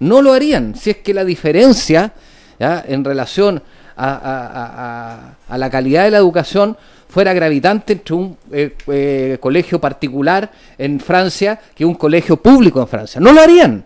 no 0.01 0.23
lo 0.23 0.33
harían. 0.33 0.75
Si 0.75 0.91
es 0.91 0.97
que 0.99 1.15
la 1.15 1.25
diferencia 1.25 2.13
en 2.59 3.05
relación 3.05 3.63
a, 3.97 5.35
la 5.49 5.71
calidad 5.71 6.05
de 6.05 6.11
la 6.11 6.19
educación 6.19 6.77
fuera 7.09 7.33
gravitante 7.33 7.95
entre 7.95 8.15
un 8.15 8.37
eh, 8.53 8.77
eh, 8.87 9.39
colegio 9.41 9.81
particular 9.81 10.51
en 10.79 11.01
Francia 11.01 11.61
que 11.75 11.85
un 11.85 11.95
colegio 11.95 12.37
público 12.37 12.81
en 12.81 12.89
Francia. 12.89 13.21
No 13.21 13.33
lo 13.33 13.41
harían. 13.41 13.85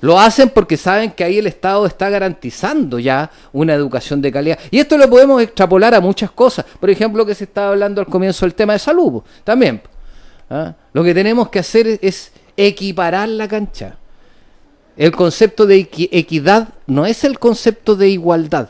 Lo 0.00 0.20
hacen 0.20 0.50
porque 0.50 0.76
saben 0.76 1.10
que 1.10 1.24
ahí 1.24 1.38
el 1.38 1.48
Estado 1.48 1.84
está 1.84 2.08
garantizando 2.08 3.00
ya 3.00 3.30
una 3.52 3.74
educación 3.74 4.22
de 4.22 4.30
calidad. 4.30 4.58
Y 4.70 4.78
esto 4.78 4.96
lo 4.96 5.10
podemos 5.10 5.42
extrapolar 5.42 5.94
a 5.94 6.00
muchas 6.00 6.30
cosas. 6.30 6.64
Por 6.78 6.88
ejemplo, 6.88 7.26
que 7.26 7.34
se 7.34 7.44
estaba 7.44 7.70
hablando 7.70 8.00
al 8.00 8.06
comienzo 8.06 8.46
del 8.46 8.54
tema 8.54 8.74
de 8.74 8.78
salud. 8.78 9.22
También. 9.42 9.82
¿Ah? 10.50 10.74
Lo 10.92 11.04
que 11.04 11.14
tenemos 11.14 11.48
que 11.48 11.58
hacer 11.58 11.98
es 12.02 12.32
equiparar 12.56 13.28
la 13.28 13.48
cancha. 13.48 13.96
El 14.96 15.12
concepto 15.12 15.66
de 15.66 15.88
equidad 16.10 16.70
no 16.86 17.06
es 17.06 17.22
el 17.22 17.38
concepto 17.38 17.94
de 17.94 18.08
igualdad. 18.08 18.68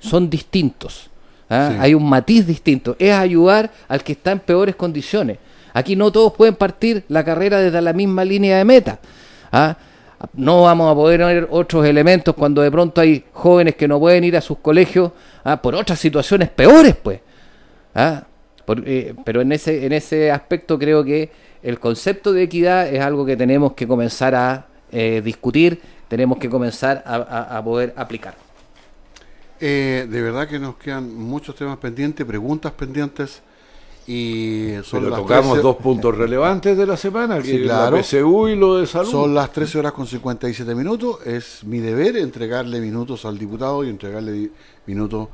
Son 0.00 0.30
distintos. 0.30 1.10
¿ah? 1.50 1.76
Hay 1.78 1.94
un 1.94 2.08
matiz 2.08 2.46
distinto. 2.46 2.96
Es 2.98 3.12
ayudar 3.12 3.70
al 3.86 4.02
que 4.02 4.12
está 4.12 4.32
en 4.32 4.40
peores 4.40 4.74
condiciones. 4.76 5.38
Aquí 5.74 5.94
no 5.94 6.10
todos 6.10 6.32
pueden 6.32 6.54
partir 6.54 7.04
la 7.08 7.24
carrera 7.24 7.58
desde 7.58 7.80
la 7.82 7.92
misma 7.92 8.24
línea 8.24 8.56
de 8.58 8.64
meta. 8.64 8.98
¿ah? 9.52 9.76
No 10.32 10.62
vamos 10.62 10.90
a 10.90 10.94
poder 10.94 11.20
ver 11.20 11.48
otros 11.50 11.84
elementos 11.84 12.34
cuando 12.34 12.62
de 12.62 12.70
pronto 12.70 13.00
hay 13.00 13.24
jóvenes 13.32 13.74
que 13.76 13.86
no 13.86 13.98
pueden 13.98 14.24
ir 14.24 14.36
a 14.36 14.40
sus 14.40 14.58
colegios 14.58 15.12
¿ah? 15.44 15.60
por 15.60 15.74
otras 15.74 15.98
situaciones 15.98 16.48
peores, 16.48 16.96
pues. 16.96 17.20
Eh, 18.84 19.14
pero 19.24 19.40
en 19.40 19.52
ese, 19.52 19.86
en 19.86 19.92
ese 19.92 20.30
aspecto 20.30 20.78
creo 20.78 21.04
que 21.04 21.30
el 21.62 21.78
concepto 21.78 22.32
de 22.32 22.42
equidad 22.42 22.88
es 22.88 23.00
algo 23.00 23.24
que 23.24 23.36
tenemos 23.36 23.74
que 23.74 23.86
comenzar 23.86 24.34
a 24.34 24.66
eh, 24.90 25.20
discutir, 25.24 25.80
tenemos 26.08 26.38
que 26.38 26.48
comenzar 26.48 27.02
a 27.06 27.62
poder 27.64 27.94
aplicar. 27.96 28.34
Eh, 29.64 30.08
de 30.10 30.20
verdad 30.20 30.48
que 30.48 30.58
nos 30.58 30.74
quedan 30.74 31.14
muchos 31.14 31.54
temas 31.54 31.78
pendientes, 31.78 32.26
preguntas 32.26 32.72
pendientes. 32.72 33.42
Y 34.08 34.72
son 34.82 34.98
Pero 35.04 35.10
las 35.10 35.20
tocamos 35.20 35.52
13 35.52 35.62
dos 35.62 35.76
puntos 35.76 36.18
relevantes 36.18 36.76
de 36.76 36.84
la 36.84 36.96
semana, 36.96 37.38
que 37.38 37.44
Sí, 37.44 37.56
es 37.58 37.62
claro. 37.62 37.96
la 37.96 38.02
PSU 38.02 38.48
y 38.48 38.56
lo 38.56 38.78
de 38.78 38.88
salud. 38.88 39.08
Son 39.08 39.32
las 39.32 39.52
13 39.52 39.78
horas 39.78 39.92
con 39.92 40.08
57 40.08 40.74
minutos. 40.74 41.24
Es 41.24 41.62
mi 41.62 41.78
deber 41.78 42.16
entregarle 42.16 42.80
minutos 42.80 43.24
al 43.24 43.38
diputado 43.38 43.84
y 43.84 43.90
entregarle 43.90 44.50
minutos 44.86 45.28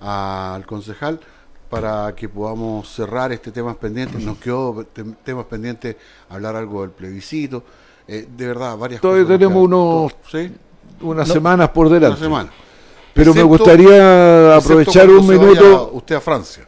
al 0.00 0.66
concejal 0.66 1.20
para 1.68 2.14
que 2.14 2.28
podamos 2.28 2.88
cerrar 2.92 3.32
este 3.32 3.50
tema 3.52 3.74
pendiente. 3.74 4.18
Nos 4.18 4.38
quedó 4.38 4.84
tem- 4.94 5.14
temas 5.24 5.44
pendientes 5.46 5.96
hablar 6.30 6.56
algo 6.56 6.82
del 6.82 6.90
plebiscito. 6.90 7.62
Eh, 8.06 8.26
de 8.36 8.46
verdad, 8.46 8.76
varias 8.76 9.00
Todavía 9.00 9.24
cosas. 9.24 9.38
tenemos 9.38 9.64
unos- 9.64 10.12
Sí, 10.30 10.52
Unas 11.00 11.28
No, 11.28 11.34
semanas 11.34 11.68
por 11.68 11.86
una 11.86 11.94
delante. 11.94 12.20
semana. 12.20 12.50
Pero 13.14 13.32
me 13.34 13.42
gustaría 13.42 14.56
aprovechar 14.56 15.08
un 15.10 15.26
minuto. 15.28 15.90
usted 15.92 16.16
a 16.16 16.20
Francia. 16.20 16.66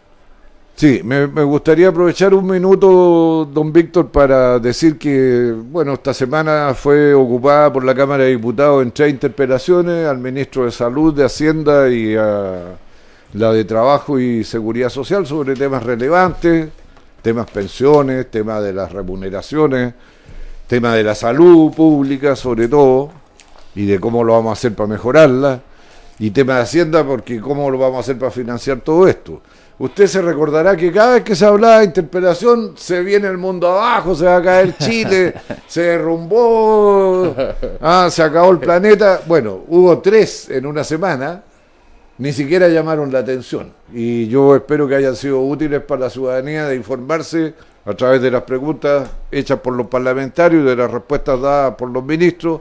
Sí, 0.77 1.01
me, 1.05 1.27
me 1.27 1.43
gustaría 1.43 1.89
aprovechar 1.89 2.33
un 2.33 2.47
minuto, 2.47 3.49
don 3.53 3.73
Víctor, 3.73 4.09
para 4.09 4.59
decir 4.59 4.97
que, 4.99 5.53
bueno, 5.71 5.95
esta 5.95 6.15
semana 6.15 6.73
fue 6.75 7.13
ocupada 7.13 7.73
por 7.73 7.85
la 7.85 7.95
Cámara 7.95 8.25
de 8.25 8.31
Diputados 8.31 8.83
en 8.83 8.91
tres 8.93 9.11
interpelaciones 9.11 10.07
al 10.07 10.19
ministro 10.19 10.65
de 10.65 10.71
Salud, 10.71 11.13
de 11.13 11.25
Hacienda 11.25 11.89
y 11.91 12.15
a 12.17 12.79
la 13.35 13.53
de 13.53 13.65
Trabajo 13.65 14.19
y 14.19 14.43
Seguridad 14.45 14.89
Social 14.89 15.27
sobre 15.27 15.55
temas 15.55 15.83
relevantes, 15.83 16.69
temas 17.23 17.49
pensiones, 17.51 18.31
temas 18.31 18.63
de 18.63 18.73
las 18.73 18.93
remuneraciones, 18.93 19.95
tema 20.67 20.95
de 20.95 21.05
la 21.05 21.15
salud 21.15 21.73
pública 21.73 22.35
sobre 22.35 22.69
todo, 22.69 23.11
y 23.75 23.87
de 23.87 24.01
cómo 24.01 24.25
lo 24.25 24.33
vamos 24.33 24.51
a 24.51 24.53
hacer 24.55 24.75
para 24.75 24.89
mejorarla, 24.89 25.61
y 26.19 26.31
tema 26.33 26.57
de 26.57 26.63
Hacienda 26.63 27.05
porque 27.05 27.41
cómo 27.41 27.71
lo 27.71 27.79
vamos 27.79 27.99
a 27.99 28.01
hacer 28.01 28.19
para 28.19 28.31
financiar 28.31 28.81
todo 28.81 29.07
esto. 29.07 29.41
Usted 29.79 30.07
se 30.09 30.21
recordará 30.21 30.77
que 30.77 30.93
cada 30.93 31.15
vez 31.15 31.25
que 31.25 31.35
se 31.35 31.47
hablaba 31.47 31.79
de 31.79 31.87
interpelación 31.87 32.75
se 32.77 33.01
viene 33.01 33.29
el 33.29 33.39
mundo 33.39 33.69
abajo, 33.69 34.15
se 34.15 34.27
va 34.27 34.37
a 34.37 34.43
caer 34.43 34.77
Chile, 34.77 35.33
se 35.67 35.81
derrumbó, 35.83 37.35
ah, 37.81 38.09
se 38.11 38.23
acabó 38.23 38.51
el 38.51 38.59
planeta. 38.59 39.23
Bueno, 39.27 39.65
hubo 39.69 39.99
tres 40.01 40.51
en 40.51 40.67
una 40.67 40.85
semana, 40.85 41.43
ni 42.21 42.35
siquiera 42.35 42.69
llamaron 42.69 43.11
la 43.11 43.21
atención. 43.21 43.73
Y 43.95 44.29
yo 44.29 44.55
espero 44.55 44.87
que 44.87 44.95
hayan 44.95 45.17
sido 45.17 45.41
útiles 45.41 45.81
para 45.81 46.03
la 46.03 46.11
ciudadanía 46.11 46.67
de 46.67 46.77
informarse 46.77 47.55
a 47.87 47.95
través 47.95 48.21
de 48.21 48.31
las 48.31 48.43
preguntas 48.43 49.09
hechas 49.33 49.59
por 49.61 49.75
los 49.75 49.87
parlamentarios 49.87 50.63
y 50.63 50.67
de 50.67 50.77
las 50.77 50.91
respuestas 50.91 51.41
dadas 51.41 51.75
por 51.77 51.89
los 51.89 52.05
ministros 52.05 52.61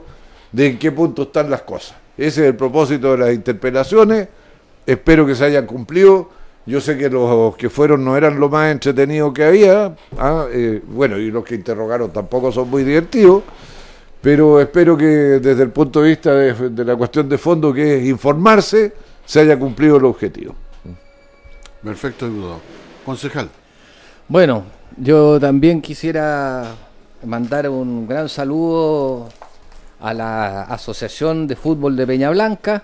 de 0.50 0.66
en 0.66 0.78
qué 0.78 0.90
punto 0.90 1.24
están 1.24 1.50
las 1.50 1.60
cosas. 1.60 1.94
Ese 2.16 2.40
es 2.40 2.46
el 2.48 2.56
propósito 2.56 3.12
de 3.12 3.18
las 3.18 3.34
interpelaciones. 3.34 4.28
Espero 4.86 5.26
que 5.26 5.34
se 5.34 5.44
hayan 5.44 5.66
cumplido. 5.66 6.30
Yo 6.64 6.80
sé 6.80 6.96
que 6.96 7.10
los 7.10 7.54
que 7.56 7.68
fueron 7.68 8.02
no 8.02 8.16
eran 8.16 8.40
lo 8.40 8.48
más 8.48 8.72
entretenido 8.72 9.30
que 9.30 9.44
había. 9.44 9.94
ah, 10.16 10.46
eh, 10.50 10.80
bueno, 10.86 11.18
y 11.18 11.30
los 11.30 11.44
que 11.44 11.54
interrogaron 11.54 12.10
tampoco 12.10 12.50
son 12.50 12.70
muy 12.70 12.82
divertidos. 12.82 13.42
Pero 14.22 14.58
espero 14.58 14.96
que 14.96 15.04
desde 15.04 15.62
el 15.62 15.70
punto 15.70 16.00
de 16.00 16.08
vista 16.08 16.34
de, 16.34 16.70
de 16.70 16.84
la 16.84 16.96
cuestión 16.96 17.28
de 17.28 17.36
fondo, 17.36 17.74
que 17.74 17.98
es 17.98 18.06
informarse, 18.06 19.09
se 19.30 19.38
haya 19.38 19.56
cumplido 19.56 19.96
el 19.96 20.04
objetivo. 20.06 20.56
Perfecto, 21.84 22.28
diputado. 22.28 22.60
Concejal. 23.04 23.48
Bueno, 24.26 24.64
yo 24.96 25.38
también 25.38 25.80
quisiera 25.80 26.74
mandar 27.24 27.68
un 27.68 28.08
gran 28.08 28.28
saludo 28.28 29.28
a 30.00 30.12
la 30.14 30.62
Asociación 30.62 31.46
de 31.46 31.54
Fútbol 31.54 31.94
de 31.94 32.08
Peña 32.08 32.28
Blanca, 32.30 32.82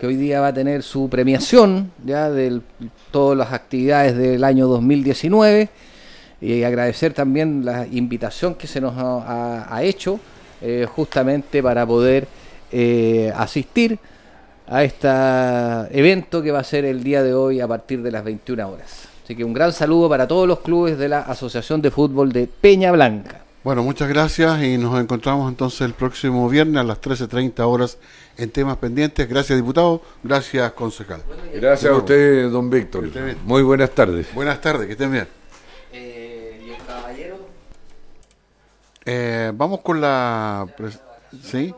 que 0.00 0.08
hoy 0.08 0.16
día 0.16 0.40
va 0.40 0.48
a 0.48 0.52
tener 0.52 0.82
su 0.82 1.08
premiación 1.08 1.92
ya 2.04 2.28
de 2.28 2.60
todas 3.12 3.38
las 3.38 3.52
actividades 3.52 4.16
del 4.16 4.42
año 4.42 4.66
2019 4.66 5.68
y 6.40 6.64
agradecer 6.64 7.12
también 7.14 7.64
la 7.64 7.86
invitación 7.86 8.56
que 8.56 8.66
se 8.66 8.80
nos 8.80 8.94
ha, 8.96 9.78
hecho 9.84 10.18
eh, 10.60 10.88
justamente 10.92 11.62
para 11.62 11.86
poder 11.86 12.26
eh, 12.72 13.32
asistir 13.36 14.00
a 14.66 14.84
este 14.84 15.08
evento 15.98 16.42
que 16.42 16.50
va 16.50 16.60
a 16.60 16.64
ser 16.64 16.84
el 16.84 17.02
día 17.02 17.22
de 17.22 17.34
hoy 17.34 17.60
a 17.60 17.68
partir 17.68 18.02
de 18.02 18.10
las 18.10 18.24
21 18.24 18.68
horas. 18.68 19.08
Así 19.24 19.34
que 19.34 19.44
un 19.44 19.54
gran 19.54 19.72
saludo 19.72 20.08
para 20.08 20.28
todos 20.28 20.46
los 20.46 20.60
clubes 20.60 20.98
de 20.98 21.08
la 21.08 21.20
Asociación 21.20 21.80
de 21.80 21.90
Fútbol 21.90 22.32
de 22.32 22.46
Peña 22.46 22.92
Blanca. 22.92 23.44
Bueno, 23.64 23.82
muchas 23.82 24.10
gracias 24.10 24.62
y 24.62 24.76
nos 24.76 25.00
encontramos 25.00 25.48
entonces 25.48 25.80
el 25.80 25.94
próximo 25.94 26.46
viernes 26.50 26.76
a 26.76 26.84
las 26.84 27.00
13.30 27.00 27.60
horas 27.60 27.96
en 28.36 28.50
temas 28.50 28.76
pendientes. 28.76 29.26
Gracias, 29.26 29.56
diputado. 29.56 30.02
Gracias, 30.22 30.70
concejal. 30.72 31.22
Gracias 31.54 31.90
a 31.90 31.96
usted, 31.96 32.50
don 32.50 32.68
Víctor. 32.68 33.08
Muy 33.46 33.62
buenas 33.62 33.90
tardes. 33.92 34.26
Buenas 34.34 34.60
tardes, 34.60 34.86
que 34.86 34.92
estén 34.92 35.12
bien. 35.12 35.28
¿Y 35.94 36.70
el 36.70 36.76
caballero? 36.86 37.38
Eh, 39.06 39.50
vamos 39.54 39.80
con 39.80 39.98
la... 39.98 40.66
¿Sí? 41.42 41.74